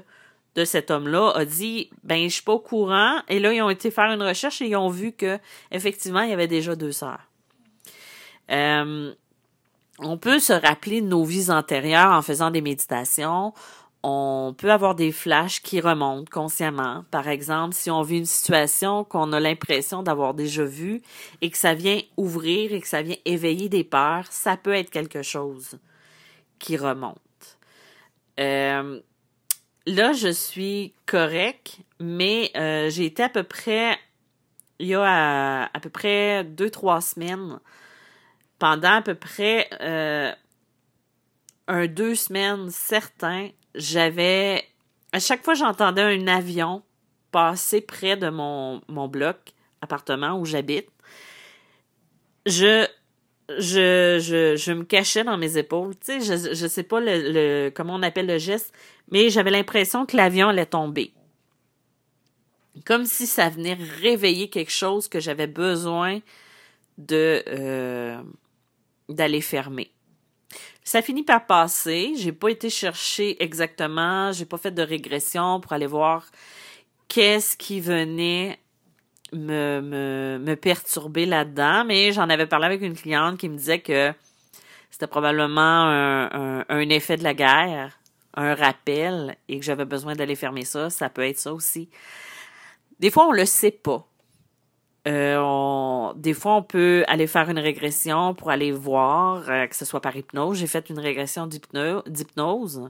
de 0.55 0.65
cet 0.65 0.89
homme-là 0.89 1.33
a 1.35 1.45
dit 1.45 1.91
ben 2.03 2.23
je 2.23 2.33
suis 2.33 2.41
pas 2.41 2.53
au 2.53 2.59
courant 2.59 3.21
et 3.29 3.37
là 3.37 3.53
ils 3.53 3.61
ont 3.61 3.69
été 3.69 3.91
faire 3.91 4.11
une 4.11 4.23
recherche 4.23 4.59
et 4.63 4.65
ils 4.65 4.75
ont 4.75 4.89
vu 4.89 5.11
que 5.11 5.37
effectivement 5.69 6.21
il 6.21 6.31
y 6.31 6.33
avait 6.33 6.47
déjà 6.47 6.75
deux 6.75 6.91
sœurs. 6.91 7.29
Euh, 8.49 9.13
on 9.99 10.17
peut 10.17 10.39
se 10.39 10.53
rappeler 10.53 11.01
de 11.01 11.07
nos 11.07 11.23
vies 11.23 11.51
antérieures 11.51 12.11
en 12.11 12.23
faisant 12.23 12.49
des 12.49 12.61
méditations. 12.61 13.53
On 14.09 14.55
peut 14.57 14.71
avoir 14.71 14.95
des 14.95 15.11
flashs 15.11 15.61
qui 15.61 15.81
remontent 15.81 16.31
consciemment. 16.31 17.03
Par 17.11 17.27
exemple, 17.27 17.75
si 17.75 17.91
on 17.91 18.03
vit 18.03 18.19
une 18.19 18.25
situation 18.25 19.03
qu'on 19.03 19.33
a 19.33 19.39
l'impression 19.41 20.01
d'avoir 20.01 20.33
déjà 20.33 20.63
vue 20.63 21.01
et 21.41 21.49
que 21.49 21.57
ça 21.57 21.73
vient 21.73 21.99
ouvrir 22.15 22.71
et 22.71 22.79
que 22.79 22.87
ça 22.87 23.01
vient 23.01 23.17
éveiller 23.25 23.67
des 23.67 23.83
peurs, 23.83 24.23
ça 24.29 24.55
peut 24.55 24.73
être 24.73 24.91
quelque 24.91 25.23
chose 25.23 25.77
qui 26.57 26.77
remonte. 26.77 27.17
Euh, 28.39 29.01
là, 29.85 30.13
je 30.13 30.31
suis 30.31 30.93
correct, 31.05 31.79
mais 31.99 32.49
euh, 32.55 32.89
j'ai 32.89 33.07
été 33.07 33.23
à 33.23 33.29
peu 33.29 33.43
près, 33.43 33.99
il 34.79 34.87
y 34.87 34.95
a 34.95 35.65
à, 35.65 35.79
peu 35.81 35.89
près 35.89 36.45
deux, 36.45 36.69
trois 36.69 37.01
semaines, 37.01 37.59
pendant 38.57 38.93
à 38.93 39.01
peu 39.01 39.15
près 39.15 39.67
euh, 39.81 40.31
un 41.67 41.87
deux 41.87 42.15
semaines 42.15 42.69
certain, 42.69 43.49
j'avais, 43.77 44.63
à 45.11 45.19
chaque 45.19 45.43
fois 45.43 45.53
j'entendais 45.53 46.01
un 46.01 46.27
avion 46.27 46.83
passer 47.31 47.81
près 47.81 48.17
de 48.17 48.29
mon, 48.29 48.81
bloc, 49.07 49.37
appartement 49.81 50.39
où 50.39 50.45
j'habite, 50.45 50.89
je 52.45 52.85
je, 53.59 54.55
je, 54.57 54.71
me 54.73 54.83
cachais 54.83 55.23
dans 55.23 55.37
mes 55.37 55.57
épaules. 55.57 55.93
Je, 56.05 56.53
je 56.53 56.67
sais 56.67 56.83
pas 56.83 56.99
le, 56.99 57.31
le, 57.31 57.69
comment 57.69 57.95
on 57.95 58.03
appelle 58.03 58.27
le 58.27 58.37
geste, 58.37 58.73
mais 59.09 59.29
j'avais 59.29 59.51
l'impression 59.51 60.05
que 60.05 60.17
l'avion 60.17 60.49
allait 60.49 60.65
tomber. 60.65 61.13
Comme 62.85 63.05
si 63.05 63.25
ça 63.25 63.49
venait 63.49 63.77
réveiller 64.01 64.49
quelque 64.49 64.71
chose 64.71 65.07
que 65.07 65.21
j'avais 65.21 65.47
besoin 65.47 66.19
de 66.97 67.43
euh, 67.47 68.21
d'aller 69.09 69.41
fermer. 69.41 69.91
Ça 70.87 71.01
finit 71.01 71.23
par 71.23 71.45
passer. 71.45 72.13
J'ai 72.15 72.31
pas 72.31 72.47
été 72.47 72.69
chercher 72.69 73.43
exactement, 73.43 74.31
j'ai 74.31 74.45
pas 74.45 74.57
fait 74.57 74.71
de 74.71 74.81
régression 74.81 75.59
pour 75.59 75.73
aller 75.73 75.85
voir 75.85 76.25
qu'est-ce 77.09 77.57
qui 77.57 77.81
venait 77.81 78.57
me, 79.33 79.81
me, 79.81 80.39
me 80.39 80.55
perturber 80.55 81.25
là-dedans, 81.25 81.83
mais 81.83 82.13
j'en 82.13 82.29
avais 82.29 82.45
parlé 82.45 82.67
avec 82.67 82.81
une 82.81 82.95
cliente 82.95 83.37
qui 83.37 83.49
me 83.49 83.57
disait 83.57 83.81
que 83.81 84.13
c'était 84.89 85.07
probablement 85.07 85.59
un, 85.59 86.63
un, 86.69 86.89
effet 86.89 87.17
de 87.17 87.23
la 87.23 87.33
guerre, 87.33 87.99
un 88.35 88.55
rappel, 88.55 89.35
et 89.49 89.59
que 89.59 89.65
j'avais 89.65 89.83
besoin 89.83 90.15
d'aller 90.15 90.35
fermer 90.37 90.63
ça. 90.63 90.89
Ça 90.89 91.09
peut 91.09 91.23
être 91.23 91.37
ça 91.37 91.51
aussi. 91.53 91.89
Des 93.01 93.11
fois, 93.11 93.27
on 93.27 93.33
le 93.33 93.43
sait 93.43 93.71
pas. 93.71 94.07
Euh, 95.07 96.13
des 96.15 96.33
fois, 96.33 96.55
on 96.55 96.63
peut 96.63 97.05
aller 97.07 97.27
faire 97.27 97.49
une 97.49 97.59
régression 97.59 98.33
pour 98.33 98.49
aller 98.49 98.71
voir, 98.71 99.49
euh, 99.49 99.65
que 99.67 99.75
ce 99.75 99.85
soit 99.85 100.01
par 100.01 100.15
hypnose. 100.15 100.57
J'ai 100.57 100.67
fait 100.67 100.89
une 100.89 100.99
régression 100.99 101.47
d'hypnose. 101.47 102.89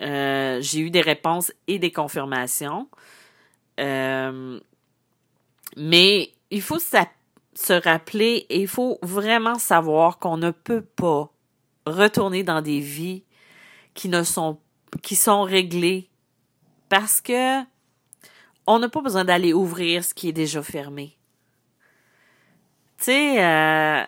Euh, 0.00 0.58
j'ai 0.60 0.80
eu 0.80 0.90
des 0.90 1.00
réponses 1.00 1.52
et 1.66 1.78
des 1.78 1.92
confirmations. 1.92 2.88
Mais 5.76 6.32
il 6.50 6.62
faut 6.62 6.80
se 6.80 7.72
rappeler 7.84 8.46
et 8.48 8.60
il 8.60 8.68
faut 8.68 8.98
vraiment 9.02 9.56
savoir 9.56 10.18
qu'on 10.18 10.36
ne 10.36 10.50
peut 10.50 10.82
pas 10.82 11.30
retourner 11.86 12.42
dans 12.42 12.60
des 12.60 12.80
vies 12.80 13.22
qui 13.94 14.08
ne 14.08 14.22
qui 15.02 15.14
sont 15.16 15.42
réglées 15.42 16.08
parce 16.88 17.20
que 17.20 17.62
on 18.68 18.78
n'a 18.78 18.90
pas 18.90 19.00
besoin 19.00 19.24
d'aller 19.24 19.54
ouvrir 19.54 20.04
ce 20.04 20.12
qui 20.12 20.28
est 20.28 20.32
déjà 20.32 20.62
fermé. 20.62 21.16
Tu 22.98 23.04
sais, 23.04 23.42
euh, 23.42 24.02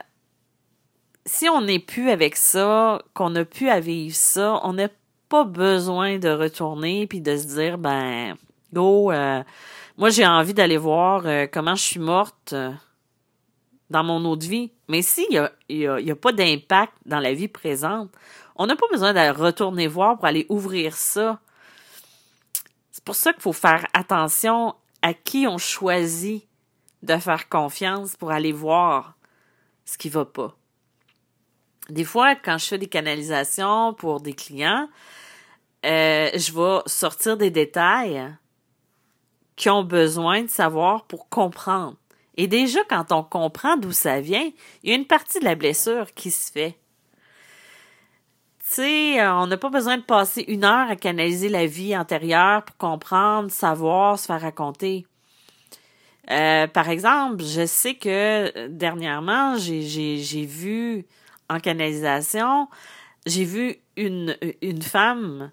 si 1.25 1.49
on 1.49 1.63
n'est 1.63 1.79
plus 1.79 2.11
avec 2.11 2.37
ça, 2.37 3.01
qu'on 3.15 3.31
n'a 3.31 3.47
plus 3.47 3.71
à 3.71 3.81
vivre 3.81 4.15
ça, 4.15 4.61
on 4.63 4.75
n'a 4.75 4.89
pas 5.31 5.45
besoin 5.45 6.19
de 6.19 6.29
retourner 6.29 7.07
puis 7.07 7.23
de 7.23 7.37
se 7.37 7.47
dire 7.47 7.79
ben 7.79 8.35
go 8.73 9.13
euh, 9.13 9.45
moi 9.97 10.11
j'ai 10.11 10.27
envie 10.27 10.55
d'aller 10.55 10.77
voir 10.77 11.23
euh, 11.25 11.47
comment 11.51 11.77
je 11.77 11.83
suis 11.83 12.01
morte 12.01 12.53
dans 13.89 14.05
mon 14.05 14.25
autre 14.27 14.47
vie. 14.47 14.73
Mais 14.89 15.01
s'il 15.01 15.33
y 15.33 15.39
a, 15.39 15.51
y 15.69 16.11
a, 16.11 16.17
pas 16.17 16.33
d'impact 16.33 16.93
dans 17.07 17.21
la 17.21 17.33
vie 17.33 17.49
présente, 17.49 18.11
on 18.57 18.67
n'a 18.67 18.77
pas 18.77 18.87
besoin 18.91 19.15
de 19.15 19.41
retourner 19.41 19.87
voir 19.87 20.17
pour 20.17 20.27
aller 20.27 20.45
ouvrir 20.51 20.97
ça 20.97 21.41
c'est 22.91 23.05
pour 23.05 23.15
ça 23.15 23.33
qu'il 23.33 23.43
faut 23.43 23.53
faire 23.53 23.87
attention 23.95 24.75
à 25.03 25.15
qui 25.15 25.47
on 25.47 25.59
choisit 25.59 26.47
de 27.03 27.17
faire 27.17 27.49
confiance 27.49 28.17
pour 28.17 28.31
aller 28.31 28.53
voir 28.53 29.15
ce 29.85 29.97
qui 29.97 30.09
va 30.09 30.25
pas. 30.25 30.57
Des 31.89 32.05
fois, 32.05 32.37
quand 32.37 32.59
je 32.59 32.67
fais 32.67 32.79
des 32.79 32.89
canalisations 32.89 33.95
pour 33.95 34.21
des 34.21 34.35
clients, 34.35 34.89
euh, 35.85 36.31
je 36.35 36.53
vais 36.53 36.83
sortir 36.87 37.37
des 37.37 37.51
détails 37.51 38.33
qui 39.57 39.71
ont 39.71 39.83
besoin 39.83 40.43
de 40.43 40.49
savoir 40.49 41.05
pour 41.05 41.29
comprendre. 41.29 41.97
Et 42.37 42.47
déjà, 42.47 42.81
quand 42.89 43.13
on 43.13 43.23
comprend 43.23 43.77
d'où 43.77 43.93
ça 43.93 44.21
vient, 44.21 44.51
il 44.83 44.91
y 44.91 44.93
a 44.93 44.97
une 44.97 45.07
partie 45.07 45.41
de 45.41 45.45
la 45.45 45.55
blessure 45.55 46.15
qui 46.15 46.31
se 46.31 46.51
fait. 46.51 46.80
Sais, 48.71 49.21
euh, 49.21 49.35
on 49.35 49.49
n'a 49.49 49.57
pas 49.57 49.69
besoin 49.69 49.97
de 49.97 50.03
passer 50.05 50.45
une 50.47 50.63
heure 50.63 50.89
à 50.89 50.95
canaliser 50.95 51.49
la 51.49 51.67
vie 51.67 51.97
antérieure 51.97 52.63
pour 52.63 52.77
comprendre, 52.77 53.51
savoir, 53.51 54.17
se 54.17 54.27
faire 54.27 54.41
raconter. 54.41 55.09
Euh, 56.31 56.69
par 56.69 56.89
exemple, 56.89 57.43
je 57.43 57.67
sais 57.67 57.95
que 57.95 58.57
euh, 58.57 58.69
dernièrement, 58.71 59.57
j'ai 59.59 60.47
vu 60.47 61.05
en 61.49 61.59
canalisation, 61.59 62.69
j'ai 63.27 63.43
vu 63.43 63.75
une, 63.97 64.37
femme 64.83 65.51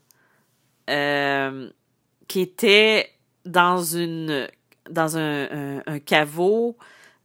qui 0.85 2.39
était 2.39 3.09
dans 3.45 3.81
une 3.81 4.47
dans 4.91 5.17
un, 5.17 5.81
un, 5.87 5.97
caveau 5.97 6.77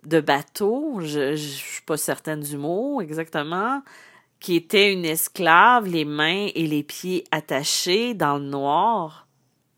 de 0.07 0.21
bateau. 0.21 1.01
Je, 1.03 1.37
je 1.37 1.49
suis 1.49 1.83
pas 1.83 1.99
certaine 1.99 2.41
du 2.41 2.57
mot 2.57 3.03
exactement 3.03 3.83
qui 4.43 4.57
était 4.57 4.93
une 4.93 5.05
esclave, 5.05 5.87
les 5.87 6.05
mains 6.05 6.49
et 6.55 6.67
les 6.67 6.83
pieds 6.83 7.25
attachés 7.31 8.13
dans 8.13 8.39
le 8.39 8.45
noir, 8.45 9.29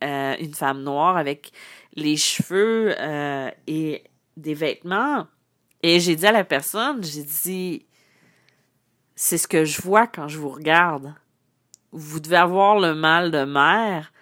euh, 0.03 0.35
une 0.40 0.55
femme 0.55 0.83
noire 0.83 1.18
avec 1.18 1.53
les 1.94 2.16
cheveux 2.16 2.94
euh, 2.98 3.50
et 3.66 4.05
des 4.38 4.55
vêtements. 4.55 5.27
Et 5.83 6.00
j'ai 6.00 6.16
dit 6.16 6.27
à 6.27 6.33
la 6.33 6.44
personne, 6.44 7.05
j'ai 7.05 7.24
dit, 7.24 7.87
c'est 9.14 9.37
ce 9.37 9.46
que 9.46 9.66
je 9.66 9.83
vois 9.83 10.07
quand 10.07 10.29
je 10.29 10.38
vous 10.38 10.48
regarde. 10.48 11.14
Vous 11.92 12.18
devez 12.18 12.37
avoir 12.37 12.81
le 12.81 12.94
mal 12.94 13.31
de 13.31 13.44
mer. 13.44 14.12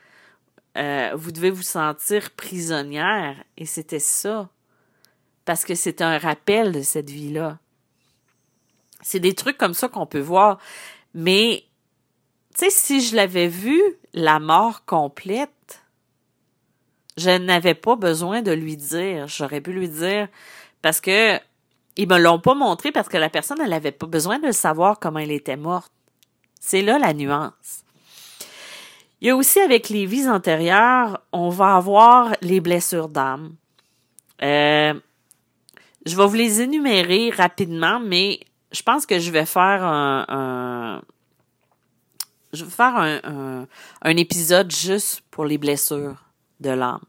Euh, 0.76 1.12
vous 1.14 1.30
devez 1.30 1.50
vous 1.50 1.62
sentir 1.62 2.32
prisonnière. 2.32 3.36
Et 3.56 3.64
c'était 3.64 4.00
ça. 4.00 4.48
Parce 5.44 5.64
que 5.64 5.76
c'était 5.76 6.04
un 6.04 6.18
rappel 6.18 6.72
de 6.72 6.82
cette 6.82 7.10
vie-là. 7.10 7.58
C'est 9.02 9.20
des 9.20 9.34
trucs 9.34 9.58
comme 9.58 9.74
ça 9.74 9.88
qu'on 9.88 10.06
peut 10.06 10.20
voir. 10.20 10.58
Mais, 11.14 11.64
tu 12.56 12.64
sais, 12.64 12.70
si 12.70 13.00
je 13.00 13.16
l'avais 13.16 13.48
vu, 13.48 13.80
la 14.14 14.40
mort 14.40 14.84
complète, 14.84 15.82
je 17.16 17.30
n'avais 17.30 17.74
pas 17.74 17.96
besoin 17.96 18.42
de 18.42 18.52
lui 18.52 18.76
dire. 18.76 19.28
J'aurais 19.28 19.60
pu 19.60 19.72
lui 19.72 19.88
dire 19.88 20.28
parce 20.80 21.00
que 21.00 21.38
ils 21.96 22.08
me 22.08 22.18
l'ont 22.18 22.40
pas 22.40 22.54
montré 22.54 22.90
parce 22.90 23.08
que 23.08 23.18
la 23.18 23.28
personne, 23.28 23.60
elle 23.60 23.72
avait 23.72 23.92
pas 23.92 24.06
besoin 24.06 24.38
de 24.38 24.50
savoir 24.50 24.98
comment 24.98 25.18
elle 25.18 25.30
était 25.30 25.56
morte. 25.56 25.92
C'est 26.58 26.82
là 26.82 26.98
la 26.98 27.12
nuance. 27.12 27.84
Il 29.20 29.28
y 29.28 29.30
a 29.30 29.36
aussi 29.36 29.60
avec 29.60 29.88
les 29.88 30.06
vies 30.06 30.28
antérieures, 30.28 31.20
on 31.32 31.48
va 31.48 31.76
avoir 31.76 32.34
les 32.40 32.60
blessures 32.60 33.08
d'âme. 33.08 33.54
Euh, 34.42 34.94
je 36.06 36.16
vais 36.16 36.26
vous 36.26 36.34
les 36.34 36.60
énumérer 36.62 37.30
rapidement, 37.30 38.00
mais 38.00 38.40
je 38.72 38.82
pense 38.82 39.06
que 39.06 39.18
je 39.18 39.30
vais 39.30 39.46
faire 39.46 39.84
un, 39.84 41.02
je 42.52 42.64
vais 42.64 42.70
faire 42.70 42.96
un, 42.96 43.66
un, 44.02 44.16
épisode 44.16 44.70
juste 44.70 45.22
pour 45.30 45.44
les 45.44 45.58
blessures 45.58 46.16
de 46.60 46.70
l'âme. 46.70 47.02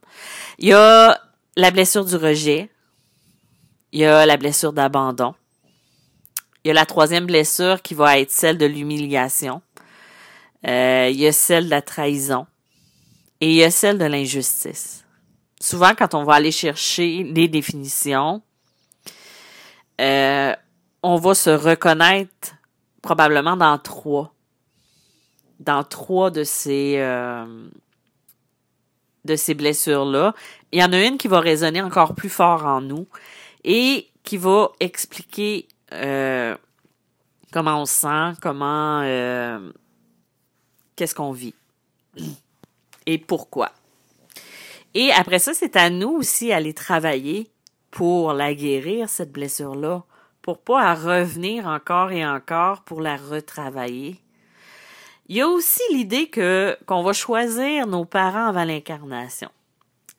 Il 0.59 0.69
y 0.69 0.73
a 0.73 1.19
la 1.55 1.71
blessure 1.71 2.05
du 2.05 2.15
rejet. 2.15 2.69
Il 3.91 3.99
y 3.99 4.05
a 4.05 4.25
la 4.25 4.37
blessure 4.37 4.73
d'abandon. 4.73 5.35
Il 6.63 6.69
y 6.69 6.71
a 6.71 6.73
la 6.73 6.85
troisième 6.85 7.25
blessure 7.25 7.81
qui 7.81 7.93
va 7.93 8.19
être 8.19 8.31
celle 8.31 8.57
de 8.57 8.65
l'humiliation. 8.65 9.61
Euh, 10.65 11.09
il 11.11 11.19
y 11.19 11.27
a 11.27 11.31
celle 11.31 11.65
de 11.65 11.69
la 11.69 11.81
trahison. 11.81 12.47
Et 13.41 13.49
il 13.49 13.55
y 13.55 13.63
a 13.63 13.71
celle 13.71 13.97
de 13.97 14.05
l'injustice. 14.05 15.03
Souvent, 15.59 15.93
quand 15.95 16.13
on 16.13 16.23
va 16.23 16.35
aller 16.35 16.51
chercher 16.51 17.23
les 17.23 17.47
définitions, 17.47 18.41
euh, 19.99 20.55
on 21.03 21.17
va 21.17 21.35
se 21.35 21.49
reconnaître 21.49 22.55
probablement 23.01 23.57
dans 23.57 23.77
trois. 23.77 24.33
Dans 25.59 25.83
trois 25.83 26.31
de 26.31 26.43
ces, 26.43 26.95
euh, 26.97 27.67
de 29.25 29.35
ces 29.35 29.53
blessures-là. 29.53 30.33
Il 30.71 30.79
y 30.79 30.83
en 30.83 30.93
a 30.93 31.05
une 31.05 31.17
qui 31.17 31.27
va 31.27 31.41
résonner 31.41 31.81
encore 31.81 32.15
plus 32.15 32.29
fort 32.29 32.65
en 32.65 32.81
nous 32.81 33.07
et 33.63 34.09
qui 34.23 34.37
va 34.37 34.71
expliquer 34.79 35.67
euh, 35.91 36.55
comment 37.51 37.81
on 37.81 37.85
se 37.85 37.93
sent, 37.93 38.39
comment 38.41 39.01
euh, 39.03 39.71
qu'est-ce 40.95 41.13
qu'on 41.13 41.33
vit 41.33 41.53
et 43.05 43.17
pourquoi. 43.17 43.71
Et 44.93 45.11
après 45.11 45.39
ça, 45.39 45.53
c'est 45.53 45.75
à 45.75 45.89
nous 45.89 46.09
aussi 46.09 46.49
d'aller 46.49 46.73
travailler 46.73 47.49
pour 47.91 48.33
la 48.33 48.53
guérir, 48.53 49.09
cette 49.09 49.31
blessure-là, 49.31 50.03
pour 50.43 50.59
pas 50.59 50.93
revenir 50.93 51.65
encore 51.65 52.11
et 52.11 52.23
encore 52.23 52.81
pour 52.81 53.01
la 53.01 53.15
retravailler. 53.15 54.19
Il 55.27 55.37
y 55.37 55.41
a 55.41 55.47
aussi 55.47 55.81
l'idée 55.91 56.27
que 56.27 56.77
qu'on 56.85 57.01
va 57.01 57.13
choisir 57.13 57.87
nos 57.87 58.05
parents 58.05 58.47
avant 58.47 58.65
l'incarnation. 58.65 59.49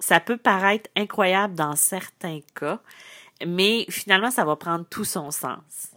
Ça 0.01 0.19
peut 0.19 0.39
paraître 0.39 0.91
incroyable 0.97 1.55
dans 1.55 1.77
certains 1.77 2.41
cas, 2.55 2.81
mais 3.47 3.87
finalement 3.91 4.31
ça 4.31 4.45
va 4.45 4.57
prendre 4.57 4.87
tout 4.89 5.05
son 5.05 5.31
sens. 5.31 5.93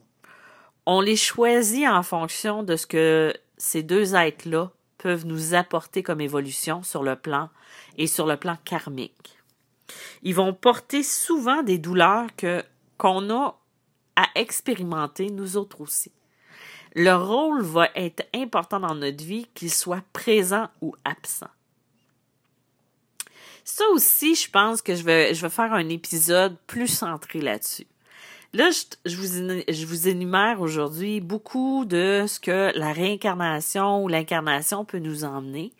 On 0.85 0.99
les 1.01 1.15
choisit 1.15 1.87
en 1.87 2.03
fonction 2.03 2.63
de 2.63 2.75
ce 2.75 2.85
que 2.85 3.33
ces 3.57 3.81
deux 3.81 4.13
êtres-là 4.13 4.71
peuvent 4.97 5.25
nous 5.25 5.53
apporter 5.53 6.03
comme 6.03 6.21
évolution 6.21 6.83
sur 6.83 7.01
le 7.01 7.15
plan 7.15 7.49
et 7.97 8.07
sur 8.07 8.27
le 8.27 8.35
plan 8.35 8.57
karmique. 8.65 9.37
Ils 10.21 10.35
vont 10.35 10.53
porter 10.53 11.01
souvent 11.01 11.63
des 11.63 11.77
douleurs 11.77 12.27
que 12.35 12.63
qu'on 12.97 13.29
a 13.29 13.57
à 14.17 14.27
expérimenter 14.35 15.29
nous 15.29 15.55
autres 15.55 15.79
aussi. 15.79 16.11
Le 16.93 17.13
rôle 17.13 17.61
va 17.61 17.89
être 17.95 18.27
important 18.35 18.81
dans 18.81 18.95
notre 18.95 19.23
vie, 19.23 19.47
qu'il 19.53 19.71
soit 19.71 20.03
présent 20.11 20.67
ou 20.81 20.95
absent. 21.05 21.47
Ça 23.63 23.83
aussi, 23.91 24.33
je 24.33 24.49
pense 24.49 24.81
que 24.81 24.95
je 24.95 25.03
vais, 25.03 25.33
faire 25.33 25.73
un 25.73 25.89
épisode 25.89 26.57
plus 26.67 26.87
centré 26.87 27.39
là-dessus. 27.39 27.85
Là, 28.53 28.69
je, 29.05 29.15
vous, 29.15 29.61
je 29.69 29.85
vous 29.85 30.07
énumère 30.07 30.61
aujourd'hui 30.61 31.19
beaucoup 31.19 31.85
de 31.85 32.25
ce 32.27 32.39
que 32.39 32.71
la 32.75 32.93
réincarnation 32.93 34.03
ou 34.03 34.07
l'incarnation 34.07 34.85
peut 34.85 34.99
nous 34.99 35.25
emmener. 35.25 35.73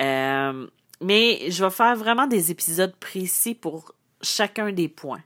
Euh, 0.00 0.66
mais 1.00 1.50
je 1.50 1.64
vais 1.64 1.70
faire 1.70 1.96
vraiment 1.96 2.26
des 2.26 2.50
épisodes 2.50 2.94
précis 2.96 3.54
pour 3.54 3.94
chacun 4.20 4.72
des 4.72 4.88
points. 4.88 5.22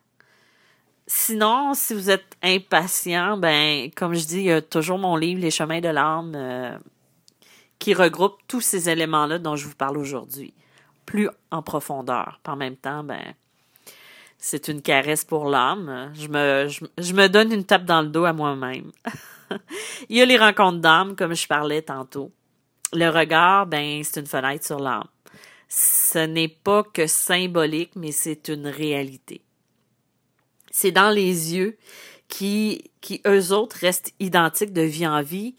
Sinon, 1.13 1.75
si 1.75 1.93
vous 1.93 2.09
êtes 2.09 2.37
impatient, 2.41 3.37
ben, 3.37 3.91
comme 3.97 4.15
je 4.15 4.25
dis, 4.25 4.37
il 4.37 4.45
y 4.45 4.53
a 4.53 4.63
toujours 4.63 4.97
mon 4.97 5.17
livre 5.17 5.41
Les 5.41 5.51
chemins 5.51 5.81
de 5.81 5.89
l'âme 5.89 6.35
euh, 6.37 6.79
qui 7.81 7.95
regroupe 7.95 8.37
tous 8.47 8.61
ces 8.61 8.89
éléments-là 8.89 9.41
dont 9.41 9.57
je 9.57 9.67
vous 9.67 9.75
parle 9.75 9.99
aujourd'hui, 9.99 10.55
plus 11.07 11.29
en 11.51 11.63
profondeur. 11.63 12.39
En 12.47 12.55
même 12.55 12.77
temps, 12.77 13.03
ben, 13.03 13.35
c'est 14.39 14.69
une 14.69 14.83
caresse 14.83 15.25
pour 15.25 15.47
l'âme. 15.49 16.13
Je 16.15 16.29
me, 16.29 16.69
je, 16.69 17.13
me 17.13 17.27
donne 17.27 17.51
une 17.51 17.65
tape 17.65 17.87
dans 17.87 18.03
le 18.03 18.09
dos 18.09 18.25
à 18.25 18.33
moi-même. 18.33 18.93
il 20.09 20.17
y 20.17 20.23
a 20.23 20.25
les 20.25 20.39
rencontres 20.39 20.79
d'âme, 20.79 21.17
comme 21.17 21.35
je 21.35 21.49
parlais 21.49 21.83
tantôt. 21.83 22.31
Le 22.93 23.09
regard, 23.09 23.67
ben, 23.67 24.01
c'est 24.05 24.21
une 24.21 24.27
fenêtre 24.27 24.65
sur 24.65 24.79
l'âme 24.79 25.09
ce 25.73 26.19
n'est 26.19 26.49
pas 26.49 26.83
que 26.83 27.07
symbolique, 27.07 27.93
mais 27.95 28.11
c'est 28.11 28.49
une 28.49 28.67
réalité. 28.67 29.41
C'est 30.71 30.93
dans 30.93 31.11
les 31.11 31.55
yeux 31.55 31.77
qui, 32.29 32.91
qui 33.01 33.21
eux 33.27 33.53
autres 33.53 33.77
restent 33.81 34.15
identiques 34.21 34.73
de 34.73 34.83
vie 34.83 35.07
en 35.07 35.23
vie, 35.23 35.57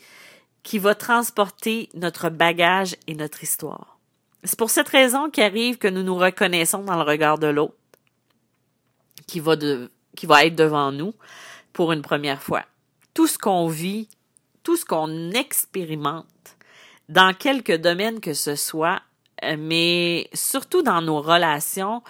qui 0.64 0.80
va 0.80 0.96
transporter 0.96 1.90
notre 1.94 2.30
bagage 2.30 2.96
et 3.08 3.16
notre 3.16 3.44
histoire. 3.44 4.00
C'est 4.44 4.58
pour 4.58 4.70
cette 4.70 4.90
raison 4.90 5.30
qu'il 5.30 5.44
arrive 5.44 5.78
que 5.78 5.88
nous 5.88 6.04
nous 6.04 6.16
reconnaissons 6.16 6.84
dans 6.84 6.96
le 6.96 7.04
regard 7.04 7.38
de 7.38 7.48
l'autre, 7.48 7.76
qui 9.28 9.40
va 9.40 9.56
de, 9.56 9.92
qui 10.16 10.26
va 10.26 10.46
être 10.46 10.56
devant 10.56 10.92
nous 10.92 11.14
pour 11.74 11.92
une 11.92 12.02
première 12.02 12.42
fois. 12.42 12.64
Tout 13.14 13.28
ce 13.28 13.38
qu'on 13.38 13.68
vit, 13.68 14.08
tout 14.64 14.76
ce 14.76 14.86
qu'on 14.86 15.32
expérimente, 15.32 16.26
dans 17.10 17.34
quelque 17.34 17.74
domaine 17.74 18.20
que 18.20 18.34
ce 18.34 18.56
soit, 18.56 19.02
euh, 19.44 19.58
mais 19.58 20.30
surtout 20.34 20.82
dans 20.82 21.02
nos 21.02 21.22
relations, 21.22 22.02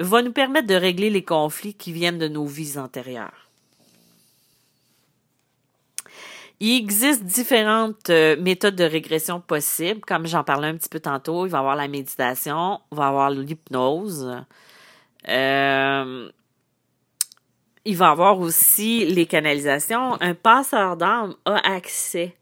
va 0.00 0.22
nous 0.22 0.32
permettre 0.32 0.66
de 0.66 0.74
régler 0.74 1.10
les 1.10 1.24
conflits 1.24 1.74
qui 1.74 1.92
viennent 1.92 2.18
de 2.18 2.28
nos 2.28 2.46
vies 2.46 2.78
antérieures. 2.78 3.48
Il 6.62 6.76
existe 6.76 7.24
différentes 7.24 8.10
euh, 8.10 8.36
méthodes 8.38 8.76
de 8.76 8.84
régression 8.84 9.40
possibles, 9.40 10.00
comme 10.02 10.26
j'en 10.26 10.44
parlais 10.44 10.68
un 10.68 10.76
petit 10.76 10.90
peu 10.90 11.00
tantôt. 11.00 11.46
Il 11.46 11.50
va 11.50 11.58
y 11.58 11.60
avoir 11.60 11.74
la 11.74 11.88
méditation, 11.88 12.80
il 12.92 12.98
va 12.98 13.04
y 13.04 13.08
avoir 13.08 13.30
l'hypnose. 13.30 14.44
Euh, 15.28 16.30
il 17.86 17.96
va 17.96 18.08
y 18.08 18.10
avoir 18.10 18.38
aussi 18.40 19.06
les 19.06 19.24
canalisations. 19.24 20.20
Un 20.20 20.34
passeur 20.34 20.98
d'âme 20.98 21.34
a 21.46 21.56
accès 21.74 22.36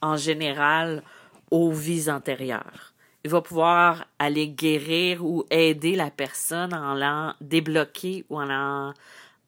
en 0.00 0.16
général 0.16 1.04
aux 1.52 1.70
vies 1.70 2.10
antérieures 2.10 2.91
va 3.24 3.40
pouvoir 3.40 4.06
aller 4.18 4.48
guérir 4.48 5.24
ou 5.24 5.44
aider 5.50 5.94
la 5.94 6.10
personne 6.10 6.74
en 6.74 6.94
l'allant 6.94 7.34
débloquer 7.40 8.24
ou 8.28 8.40
en, 8.40 8.92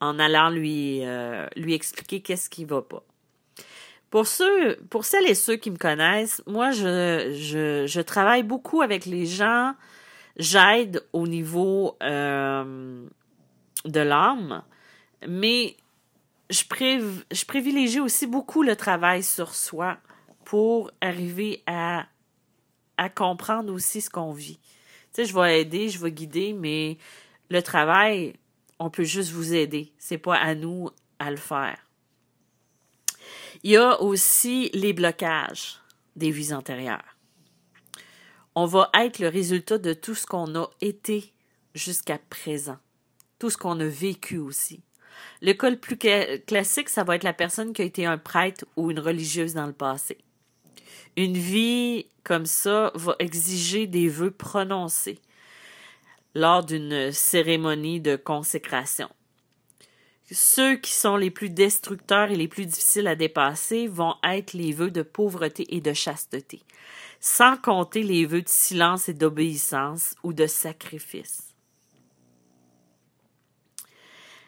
en 0.01 0.19
allant 0.19 0.51
lui, 0.51 1.01
euh, 1.05 1.47
lui 1.57 1.75
expliquer 1.75 2.21
qu'est-ce 2.21 2.49
qui 2.49 2.65
va 2.65 2.83
pas. 2.83 3.03
Pour 4.11 4.29
ceux, 4.29 4.77
pour 4.91 5.05
celles 5.05 5.27
et 5.27 5.35
ceux 5.35 5.57
qui 5.57 5.73
me 5.73 5.77
connaissent, 5.77 6.41
moi, 6.47 6.71
je, 6.71 7.35
je, 7.37 7.85
je 7.87 8.01
travaille 8.01 8.45
beaucoup 8.45 8.81
avec 8.81 9.07
les 9.07 9.27
gens. 9.27 9.75
J'aide 10.37 11.05
au 11.13 11.27
niveau 11.27 11.97
euh, 12.03 13.05
de 13.85 14.01
l'âme, 14.01 14.63
mais 15.27 15.77
je, 16.51 16.63
je 17.33 17.45
privilégie 17.45 18.01
aussi 18.01 18.27
beaucoup 18.27 18.63
le 18.63 18.77
travail 18.77 19.25
sur 19.25 19.55
soi 19.55 19.97
pour 20.45 20.93
arriver 21.01 21.63
à 21.67 22.07
à 22.97 23.09
comprendre 23.09 23.73
aussi 23.73 24.01
ce 24.01 24.11
qu'on 24.11 24.33
vit. 24.33 24.59
Tu 25.13 25.23
sais, 25.23 25.25
je 25.25 25.35
vais 25.35 25.61
aider, 25.61 25.89
je 25.89 25.99
vais 25.99 26.13
guider, 26.13 26.53
mais 26.53 26.99
le 27.51 27.63
travail, 27.63 28.35
on 28.79 28.91
peut 28.91 29.05
juste 29.05 29.31
vous 29.31 29.55
aider. 29.55 29.93
C'est 29.99 30.19
pas 30.19 30.37
à 30.37 30.55
nous 30.55 30.91
à 31.19 31.31
le 31.31 31.37
faire. 31.37 31.79
Il 33.63 33.71
y 33.71 33.77
a 33.77 34.01
aussi 34.01 34.71
les 34.75 34.93
blocages 34.93 35.81
des 36.17 36.31
vies 36.31 36.53
antérieures. 36.53 37.17
On 38.55 38.67
va 38.67 38.91
être 38.95 39.19
le 39.19 39.29
résultat 39.29 39.79
de 39.79 39.93
tout 39.93 40.15
ce 40.15 40.27
qu'on 40.27 40.55
a 40.55 40.69
été 40.81 41.33
jusqu'à 41.75 42.19
présent, 42.31 42.77
tout 43.39 43.51
ce 43.51 43.57
qu'on 43.57 43.81
a 43.81 43.87
vécu 43.87 44.39
aussi. 44.39 44.83
Le 45.43 45.53
cas 45.53 45.71
le 45.71 45.79
plus 45.79 45.97
classique, 45.97 46.89
ça 46.89 47.05
va 47.05 47.17
être 47.17 47.25
la 47.25 47.33
personne 47.33 47.73
qui 47.73 47.83
a 47.83 47.85
été 47.85 48.07
un 48.07 48.19
prêtre 48.19 48.65
ou 48.77 48.91
une 48.91 49.01
religieuse 49.01 49.55
dans 49.55 49.67
le 49.67 49.73
passé. 49.73 50.19
Une 51.17 51.37
vie 51.37 52.07
comme 52.25 52.47
ça 52.47 52.91
va 52.95 53.15
exiger 53.19 53.87
des 53.87 54.09
vœux 54.09 54.33
prononcés 54.33 55.21
lors 56.35 56.65
d'une 56.65 57.13
cérémonie 57.13 58.01
de 58.01 58.17
consécration. 58.17 59.09
Ceux 60.33 60.77
qui 60.77 60.93
sont 60.93 61.17
les 61.17 61.31
plus 61.31 61.51
destructeurs 61.51 62.31
et 62.31 62.37
les 62.37 62.49
plus 62.49 62.67
difficiles 62.67 63.07
à 63.07 63.15
dépasser 63.15 63.87
vont 63.87 64.17
être 64.25 64.55
les 64.55 64.73
vœux 64.73 64.91
de 64.91 65.03
pauvreté 65.03 65.77
et 65.77 65.81
de 65.81 65.93
chasteté, 65.93 66.63
sans 67.21 67.57
compter 67.57 68.03
les 68.03 68.27
vœux 68.27 68.43
de 68.43 68.49
silence 68.49 69.09
et 69.09 69.15
d'obéissance 69.15 70.17
ou 70.25 70.33
de 70.33 70.47
sacrifice. 70.47 71.55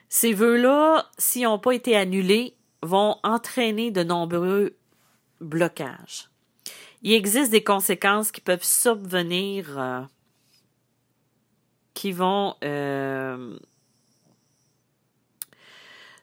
Ces 0.09 0.33
vœux-là, 0.33 1.11
s'ils 1.19 1.43
n'ont 1.43 1.59
pas 1.59 1.73
été 1.73 1.95
annulés, 1.95 2.57
vont 2.83 3.19
entraîner 3.23 3.91
de 3.91 4.03
nombreux 4.03 4.77
blocages 5.41 6.31
il 7.07 7.13
existe 7.13 7.53
des 7.53 7.63
conséquences 7.63 8.33
qui 8.33 8.41
peuvent 8.41 8.65
subvenir, 8.65 9.79
euh, 9.79 10.01
qui 11.95 12.11
vont 12.11 12.57
euh, 12.65 13.57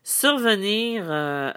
survenir 0.03 1.05
euh, 1.07 1.53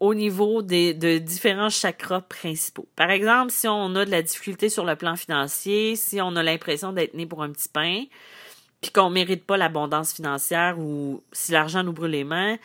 au 0.00 0.14
niveau 0.14 0.62
des, 0.62 0.94
de 0.94 1.18
différents 1.18 1.68
chakras 1.68 2.22
principaux. 2.22 2.88
Par 2.96 3.10
exemple, 3.10 3.52
si 3.52 3.68
on 3.68 3.94
a 3.94 4.06
de 4.06 4.10
la 4.10 4.22
difficulté 4.22 4.70
sur 4.70 4.86
le 4.86 4.96
plan 4.96 5.16
financier, 5.16 5.94
si 5.94 6.22
on 6.22 6.34
a 6.34 6.42
l'impression 6.42 6.94
d'être 6.94 7.12
né 7.12 7.26
pour 7.26 7.42
un 7.42 7.52
petit 7.52 7.68
pain, 7.68 8.04
puis 8.80 8.90
qu'on 8.90 9.10
ne 9.10 9.14
mérite 9.16 9.44
pas 9.44 9.58
l'abondance 9.58 10.14
financière 10.14 10.78
ou 10.78 11.22
si 11.30 11.52
l'argent 11.52 11.82
nous 11.82 11.92
brûle 11.92 12.12
les 12.12 12.24
mains, 12.24 12.56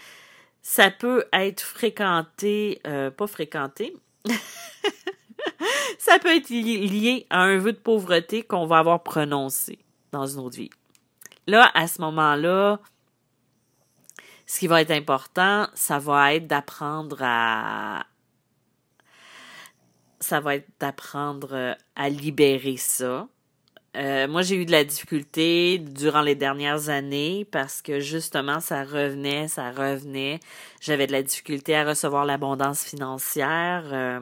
ça 0.62 0.89
peut 0.89 1.25
être 1.34 1.60
fréquenté, 1.60 2.82
pas 3.17 3.27
fréquenté, 3.27 3.93
ça 5.97 6.19
peut 6.19 6.36
être 6.36 6.49
lié 6.49 7.25
à 7.30 7.41
un 7.41 7.58
vœu 7.58 7.73
de 7.73 7.77
pauvreté 7.77 8.43
qu'on 8.43 8.65
va 8.65 8.80
avoir 8.80 9.04
prononcé 9.04 9.80
dans 10.12 10.25
une 10.25 10.39
autre 10.39 10.58
vie. 10.58 10.69
Là, 11.47 11.71
à 11.73 11.88
ce 11.88 12.01
moment-là, 12.01 12.80
ce 14.45 14.60
qui 14.60 14.67
va 14.67 14.82
être 14.82 14.91
important, 14.91 15.67
ça 15.73 15.99
va 15.99 16.36
être 16.36 16.47
d'apprendre 16.47 17.17
à 17.21 18.06
ça 20.19 20.39
va 20.39 20.56
être 20.56 20.67
d'apprendre 20.80 21.75
à 21.95 22.10
libérer 22.10 22.77
ça. 22.77 23.27
Euh, 23.97 24.27
moi, 24.27 24.41
j'ai 24.41 24.56
eu 24.56 24.65
de 24.65 24.71
la 24.71 24.86
difficulté 24.86 25.77
durant 25.77 26.21
les 26.21 26.36
dernières 26.36 26.89
années 26.89 27.45
parce 27.51 27.82
que 27.82 27.99
justement, 27.99 28.60
ça 28.60 28.84
revenait, 28.84 29.47
ça 29.47 29.71
revenait. 29.71 30.39
J'avais 30.80 31.08
de 31.08 31.12
la 31.12 31.23
difficulté 31.23 31.75
à 31.75 31.84
recevoir 31.84 32.25
l'abondance 32.25 32.84
financière. 32.84 33.84
Euh, 33.91 34.19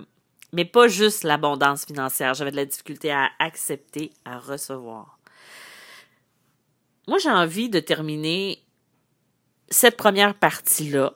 mais 0.54 0.66
pas 0.66 0.88
juste 0.88 1.24
l'abondance 1.24 1.86
financière. 1.86 2.34
J'avais 2.34 2.52
de 2.52 2.56
la 2.56 2.66
difficulté 2.66 3.12
à 3.12 3.30
accepter, 3.40 4.12
à 4.26 4.40
recevoir. 4.40 5.20
Moi, 7.08 7.18
j'ai 7.18 7.30
envie 7.30 7.70
de 7.70 7.80
terminer 7.80 8.64
cette 9.70 9.98
première 9.98 10.36
partie-là 10.36 11.14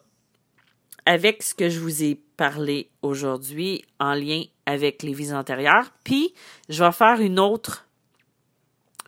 avec 1.06 1.44
ce 1.44 1.54
que 1.54 1.70
je 1.70 1.80
vous 1.80 2.04
ai 2.04 2.16
parlé 2.38 2.90
aujourd'hui 3.02 3.84
en 4.00 4.14
lien 4.14 4.44
avec 4.66 5.04
les 5.04 5.14
vies 5.14 5.34
antérieures. 5.34 5.92
Puis, 6.04 6.34
je 6.70 6.84
vais 6.84 6.92
faire 6.92 7.20
une 7.20 7.40
autre 7.40 7.88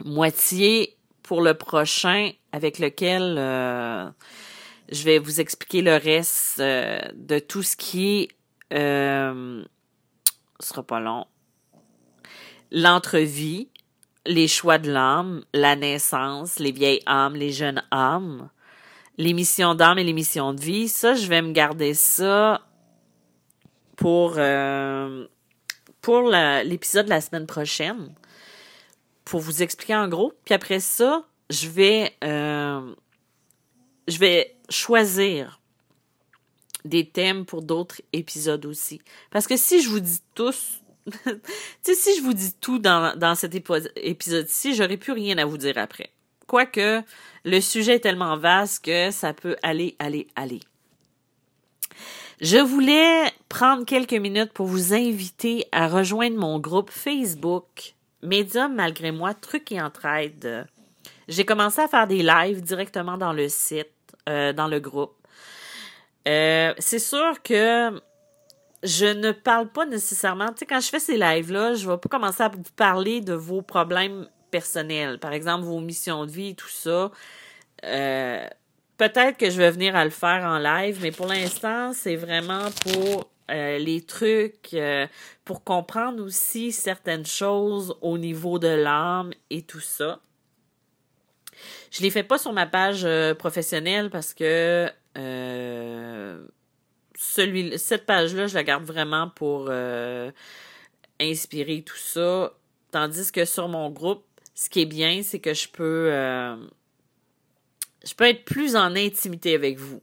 moitié 0.03 0.97
pour 1.23 1.41
le 1.41 1.53
prochain 1.53 2.31
avec 2.51 2.79
lequel 2.79 3.35
euh, 3.38 4.09
je 4.91 5.03
vais 5.03 5.19
vous 5.19 5.39
expliquer 5.39 5.81
le 5.81 5.95
reste 5.95 6.59
euh, 6.59 6.99
de 7.13 7.39
tout 7.39 7.63
ce 7.63 7.75
qui 7.75 8.21
est 8.21 8.29
euh, 8.73 9.63
ce 10.59 10.69
sera 10.69 10.83
pas 10.83 10.99
long. 10.99 11.25
L'entrevie, 12.71 13.69
les 14.25 14.47
choix 14.47 14.77
de 14.77 14.91
l'âme, 14.91 15.43
la 15.53 15.75
naissance, 15.75 16.59
les 16.59 16.71
vieilles 16.71 17.03
âmes, 17.05 17.35
les 17.35 17.51
jeunes 17.51 17.83
âmes, 17.91 18.49
l'émission 19.17 19.75
d'âme 19.75 19.99
et 19.99 20.03
l'émission 20.03 20.53
de 20.53 20.61
vie. 20.61 20.87
Ça, 20.87 21.13
je 21.13 21.27
vais 21.27 21.41
me 21.41 21.51
garder 21.51 21.93
ça 21.93 22.61
pour, 23.95 24.35
euh, 24.37 25.27
pour 26.01 26.29
l'épisode 26.29 27.05
de 27.05 27.11
la 27.11 27.21
semaine 27.21 27.45
prochaine. 27.45 28.13
Pour 29.23 29.39
vous 29.39 29.63
expliquer 29.63 29.95
en 29.95 30.07
gros. 30.07 30.33
Puis 30.43 30.53
après 30.53 30.79
ça, 30.79 31.23
je 31.49 31.67
vais, 31.67 32.15
euh, 32.23 32.93
je 34.07 34.17
vais 34.19 34.55
choisir 34.69 35.59
des 36.86 37.06
thèmes 37.06 37.45
pour 37.45 37.62
d'autres 37.62 38.02
épisodes 38.13 38.65
aussi. 38.65 39.02
Parce 39.32 39.48
que 39.48 39.58
si 39.58 39.82
je 39.82 39.89
vous 39.89 40.00
dis 40.00 40.21
tous, 40.34 40.82
si 41.82 42.17
je 42.17 42.21
vous 42.21 42.34
dis 42.34 42.54
tout 42.54 42.80
dans, 42.80 43.36
cet 43.36 43.56
épisode-ci, 43.56 44.76
j'aurais 44.76 44.98
plus 44.98 45.12
rien 45.12 45.38
à 45.38 45.45
vous 45.45 45.58
dire 45.58 45.78
après. 45.78 46.12
Quoique, 46.48 47.02
le 47.43 47.60
sujet 47.60 47.95
est 47.95 48.00
tellement 48.00 48.38
vaste 48.38 48.86
que 48.86 49.12
ça 49.12 49.34
peut 49.34 49.56
aller, 49.63 49.95
aller, 50.00 50.28
aller. 50.36 50.60
Je 52.41 52.58
voulais 52.58 53.32
prendre 53.50 53.86
quelques 53.86 54.13
minutes 54.13 54.52
pour 54.52 54.67
vous 54.67 54.93
inviter 54.93 55.65
à 55.71 55.88
rejoindre 55.88 56.38
mon 56.38 56.60
groupe 56.60 56.91
Facebook 56.91 57.95
Médium 58.21 58.76
malgré 58.76 59.12
moi, 59.12 59.34
trucs 59.34 59.71
et 59.71 59.82
entraide. 59.82 60.67
J'ai 61.28 61.45
commencé 61.45 61.82
à 61.82 61.88
faire 61.88 62.08
des 62.08 62.24
lives 62.24 62.62
directement 62.62 63.17
dans 63.17 63.34
le 63.34 63.50
site, 63.50 63.88
euh, 64.30 64.54
dans 64.54 64.67
le 64.67 64.80
groupe. 64.80 65.15
Euh, 66.27 66.73
c'est 66.79 66.99
sûr 66.99 67.41
que 67.43 68.01
je 68.83 69.05
ne 69.05 69.31
parle 69.31 69.69
pas 69.69 69.85
nécessairement, 69.85 70.47
tu 70.47 70.59
sais, 70.59 70.65
quand 70.65 70.79
je 70.79 70.89
fais 70.89 70.99
ces 70.99 71.17
lives-là, 71.17 71.75
je 71.75 71.89
vais 71.89 71.97
pas 71.97 72.09
commencer 72.09 72.43
à 72.43 72.49
vous 72.49 72.63
parler 72.75 73.21
de 73.21 73.33
vos 73.33 73.61
problèmes 73.61 74.27
personnels, 74.51 75.19
par 75.19 75.33
exemple 75.33 75.65
vos 75.65 75.79
missions 75.79 76.25
de 76.25 76.31
vie, 76.31 76.55
tout 76.55 76.69
ça. 76.69 77.11
Euh, 77.83 78.47
peut-être 78.97 79.38
que 79.38 79.49
je 79.49 79.57
vais 79.57 79.71
venir 79.71 79.95
à 79.95 80.03
le 80.03 80.11
faire 80.11 80.43
en 80.45 80.57
live, 80.57 80.99
mais 81.01 81.11
pour 81.11 81.27
l'instant, 81.27 81.93
c'est 81.93 82.15
vraiment 82.15 82.69
pour 82.83 83.29
euh, 83.51 83.77
les 83.77 84.01
trucs, 84.01 84.75
pour 85.43 85.63
comprendre 85.63 86.23
aussi 86.23 86.71
certaines 86.71 87.25
choses 87.25 87.95
au 88.01 88.17
niveau 88.17 88.57
de 88.57 88.67
l'âme 88.67 89.31
et 89.49 89.61
tout 89.61 89.79
ça. 89.79 90.19
Je 91.91 92.01
les 92.01 92.09
fais 92.09 92.23
pas 92.23 92.38
sur 92.38 92.51
ma 92.51 92.65
page 92.65 93.07
professionnelle 93.38 94.09
parce 94.09 94.33
que 94.33 94.91
celui, 97.15 97.80
cette 97.80 98.06
page-là, 98.06 98.47
je 98.47 98.56
la 98.56 98.63
garde 98.63 98.84
vraiment 98.84 99.30
pour 99.30 99.69
inspirer 101.19 101.82
tout 101.82 101.97
ça. 101.97 102.54
Tandis 102.91 103.32
que 103.32 103.45
sur 103.45 103.67
mon 103.67 103.89
groupe, 103.89 104.23
ce 104.54 104.69
qui 104.69 104.82
est 104.82 104.86
bien, 104.86 105.21
c'est 105.21 105.39
que 105.39 105.54
je 105.54 105.67
peux 105.67 106.10
euh, 106.12 106.56
je 108.06 108.13
peux 108.13 108.25
être 108.25 108.45
plus 108.45 108.75
en 108.75 108.95
intimité 108.95 109.54
avec 109.54 109.78
vous. 109.78 110.01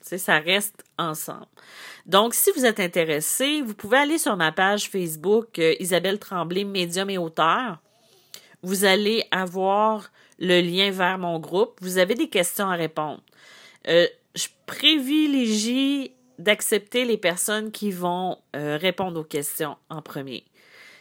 Ça 0.00 0.38
reste 0.38 0.84
ensemble. 0.98 1.46
Donc, 2.06 2.34
si 2.34 2.50
vous 2.56 2.66
êtes 2.66 2.80
intéressé, 2.80 3.62
vous 3.62 3.74
pouvez 3.74 3.98
aller 3.98 4.18
sur 4.18 4.36
ma 4.36 4.50
page 4.50 4.88
Facebook 4.88 5.58
euh, 5.58 5.74
Isabelle 5.78 6.18
Tremblay, 6.18 6.64
médium 6.64 7.08
et 7.08 7.18
auteur. 7.18 7.80
Vous 8.62 8.84
allez 8.84 9.24
avoir 9.30 10.10
le 10.38 10.60
lien 10.60 10.90
vers 10.90 11.18
mon 11.18 11.38
groupe. 11.38 11.78
Vous 11.80 11.98
avez 11.98 12.14
des 12.14 12.28
questions 12.28 12.68
à 12.68 12.74
répondre. 12.74 13.22
Euh, 13.88 14.08
je 14.34 14.48
privilégie 14.66 16.12
d'accepter 16.38 17.04
les 17.04 17.18
personnes 17.18 17.70
qui 17.70 17.90
vont 17.90 18.38
répondre 18.54 19.20
aux 19.20 19.24
questions 19.24 19.76
en 19.90 20.02
premier. 20.02 20.44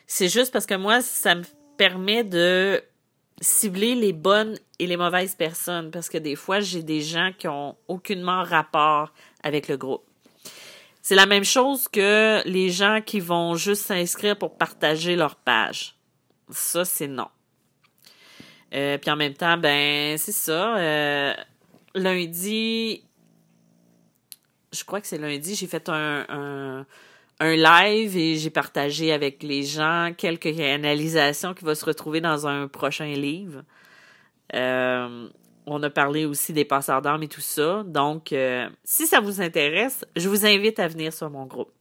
C'est 0.06 0.28
juste 0.28 0.52
parce 0.52 0.66
que 0.66 0.76
moi, 0.76 1.02
ça 1.02 1.36
me 1.36 1.44
permet 1.78 2.24
de 2.24 2.84
cibler 3.42 3.96
les 3.96 4.14
bonnes 4.14 4.58
et 4.78 4.88
les 4.88 4.98
mauvaises 4.98 5.36
personnes 5.36 5.92
parce 5.92 6.10
que 6.10 6.18
des 6.18 6.36
fois, 6.36 6.60
j'ai 6.60 6.84
des 6.84 7.02
gens 7.02 7.32
qui 7.38 7.48
ont 7.48 7.76
aucunement 7.88 8.44
rapport 8.44 9.12
avec 9.44 9.68
le 9.68 9.78
groupe. 9.78 10.04
C'est 11.02 11.16
la 11.16 11.26
même 11.26 11.44
chose 11.44 11.88
que 11.88 12.42
les 12.46 12.70
gens 12.70 13.02
qui 13.04 13.20
vont 13.20 13.56
juste 13.56 13.84
s'inscrire 13.84 14.38
pour 14.38 14.58
partager 14.58 15.16
leur 15.16 15.36
page. 15.36 15.96
Ça, 16.50 16.86
c'est 16.86 17.08
non. 17.08 17.28
Euh, 18.74 18.98
puis 19.00 19.10
en 19.10 19.16
même 19.16 19.34
temps, 19.34 19.58
ben, 19.58 20.18
c'est 20.18 20.32
ça. 20.32 20.78
Euh, 20.78 21.34
lundi, 21.96 23.04
je 24.72 24.84
crois 24.84 25.02
que 25.02 25.08
c'est 25.08 25.18
lundi, 25.18 25.56
j'ai 25.56 25.68
fait 25.68 25.90
un 25.90 26.86
un 27.42 27.56
live 27.56 28.16
et 28.16 28.36
j'ai 28.36 28.52
partagé 28.52 29.12
avec 29.12 29.42
les 29.42 29.64
gens 29.64 30.14
quelques 30.16 30.44
réalisations 30.44 31.56
qui 31.56 31.66
vont 31.66 31.74
se 31.74 31.84
retrouver 31.84 32.22
dans 32.22 32.46
un 32.46 32.68
prochain 32.68 33.08
livre. 33.08 33.64
Euh, 34.54 35.28
on 35.66 35.82
a 35.82 35.90
parlé 35.90 36.26
aussi 36.26 36.54
des 36.54 36.66
passeurs 36.66 37.02
d'armes 37.02 37.24
et 37.24 37.28
tout 37.28 37.42
ça. 37.42 37.84
Donc, 37.84 38.32
euh, 38.32 38.70
si 38.84 39.08
ça 39.08 39.20
vous 39.20 39.42
intéresse, 39.42 40.06
je 40.16 40.30
vous 40.30 40.46
invite 40.46 40.78
à 40.78 40.88
venir 40.88 41.12
sur 41.12 41.32
mon 41.32 41.48
groupe. 41.48 41.72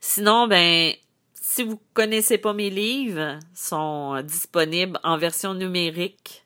Sinon, 0.00 0.48
ben, 0.48 0.92
si 1.34 1.62
vous 1.62 1.80
connaissez 1.94 2.36
pas 2.36 2.52
mes 2.52 2.70
livres, 2.70 3.38
sont 3.54 4.20
disponibles 4.22 4.98
en 5.04 5.18
version 5.18 5.54
numérique. 5.54 6.41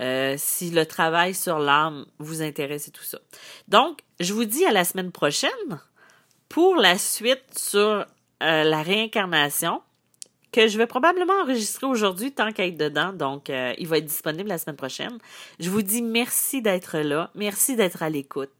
Euh, 0.00 0.34
si 0.38 0.70
le 0.70 0.86
travail 0.86 1.34
sur 1.34 1.58
l'âme 1.58 2.06
vous 2.18 2.40
intéresse 2.40 2.88
et 2.88 2.90
tout 2.90 3.04
ça. 3.04 3.18
Donc, 3.68 4.00
je 4.18 4.32
vous 4.32 4.46
dis 4.46 4.64
à 4.64 4.72
la 4.72 4.84
semaine 4.84 5.12
prochaine 5.12 5.50
pour 6.48 6.76
la 6.76 6.96
suite 6.96 7.44
sur 7.54 7.80
euh, 7.80 8.04
la 8.40 8.82
réincarnation, 8.82 9.82
que 10.52 10.68
je 10.68 10.78
vais 10.78 10.86
probablement 10.86 11.42
enregistrer 11.42 11.86
aujourd'hui 11.86 12.32
tant 12.32 12.50
qu'à 12.50 12.66
être 12.66 12.78
dedans, 12.78 13.12
donc 13.12 13.50
euh, 13.50 13.74
il 13.78 13.86
va 13.86 13.98
être 13.98 14.06
disponible 14.06 14.48
la 14.48 14.58
semaine 14.58 14.76
prochaine. 14.76 15.18
Je 15.60 15.68
vous 15.68 15.82
dis 15.82 16.02
merci 16.02 16.62
d'être 16.62 16.98
là, 16.98 17.30
merci 17.34 17.76
d'être 17.76 18.02
à 18.02 18.08
l'écoute. 18.08 18.50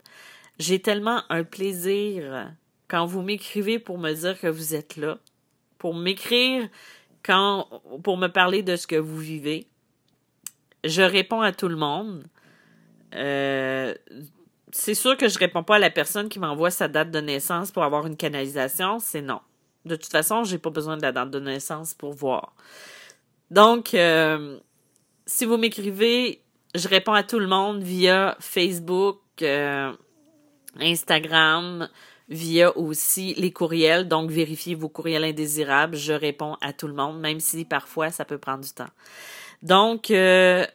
J'ai 0.58 0.78
tellement 0.80 1.22
un 1.30 1.42
plaisir 1.42 2.52
quand 2.86 3.06
vous 3.06 3.22
m'écrivez 3.22 3.78
pour 3.78 3.98
me 3.98 4.12
dire 4.12 4.38
que 4.38 4.46
vous 4.46 4.74
êtes 4.74 4.96
là, 4.96 5.18
pour 5.78 5.94
m'écrire 5.94 6.68
quand 7.24 7.66
pour 8.04 8.18
me 8.18 8.28
parler 8.28 8.62
de 8.62 8.76
ce 8.76 8.86
que 8.86 8.96
vous 8.96 9.18
vivez. 9.18 9.66
Je 10.84 11.02
réponds 11.02 11.40
à 11.40 11.52
tout 11.52 11.68
le 11.68 11.76
monde. 11.76 12.24
Euh, 13.14 13.94
c'est 14.72 14.94
sûr 14.94 15.16
que 15.16 15.28
je 15.28 15.38
réponds 15.38 15.62
pas 15.62 15.76
à 15.76 15.78
la 15.78 15.90
personne 15.90 16.28
qui 16.28 16.38
m'envoie 16.38 16.70
sa 16.70 16.88
date 16.88 17.10
de 17.10 17.20
naissance 17.20 17.70
pour 17.70 17.82
avoir 17.82 18.06
une 18.06 18.16
canalisation, 18.16 18.98
c'est 18.98 19.22
non. 19.22 19.40
De 19.84 19.96
toute 19.96 20.10
façon, 20.10 20.44
j'ai 20.44 20.58
pas 20.58 20.70
besoin 20.70 20.96
de 20.96 21.02
la 21.02 21.12
date 21.12 21.30
de 21.30 21.40
naissance 21.40 21.94
pour 21.94 22.12
voir. 22.12 22.54
Donc, 23.50 23.94
euh, 23.94 24.58
si 25.26 25.44
vous 25.44 25.56
m'écrivez, 25.56 26.42
je 26.74 26.86
réponds 26.88 27.14
à 27.14 27.22
tout 27.22 27.38
le 27.38 27.46
monde 27.46 27.82
via 27.82 28.36
Facebook, 28.38 29.20
euh, 29.42 29.92
Instagram, 30.78 31.88
via 32.28 32.76
aussi 32.76 33.34
les 33.34 33.52
courriels. 33.52 34.06
Donc, 34.06 34.30
vérifiez 34.30 34.74
vos 34.74 34.88
courriels 34.88 35.24
indésirables. 35.24 35.96
Je 35.96 36.12
réponds 36.12 36.56
à 36.60 36.72
tout 36.72 36.86
le 36.86 36.94
monde, 36.94 37.18
même 37.18 37.40
si 37.40 37.64
parfois 37.64 38.10
ça 38.10 38.24
peut 38.24 38.38
prendre 38.38 38.62
du 38.62 38.70
temps. 38.70 38.90
Donc, 39.62 40.10
euh, 40.10 40.66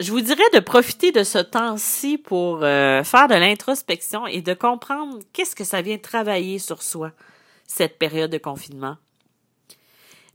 je 0.00 0.10
vous 0.10 0.20
dirais 0.20 0.42
de 0.54 0.60
profiter 0.60 1.12
de 1.12 1.22
ce 1.22 1.38
temps-ci 1.38 2.18
pour 2.18 2.62
euh, 2.62 3.04
faire 3.04 3.28
de 3.28 3.34
l'introspection 3.34 4.26
et 4.26 4.42
de 4.42 4.54
comprendre 4.54 5.18
qu'est-ce 5.32 5.54
que 5.54 5.64
ça 5.64 5.82
vient 5.82 5.98
travailler 5.98 6.58
sur 6.58 6.82
soi, 6.82 7.12
cette 7.66 7.98
période 7.98 8.30
de 8.30 8.38
confinement. 8.38 8.96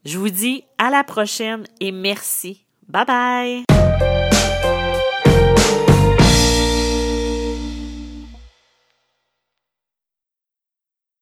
Je 0.05 0.17
vous 0.17 0.29
dis 0.29 0.63
à 0.77 0.89
la 0.89 1.03
prochaine 1.03 1.65
et 1.81 1.91
merci. 1.91 2.63
Bye 2.87 3.05
bye! 3.05 3.86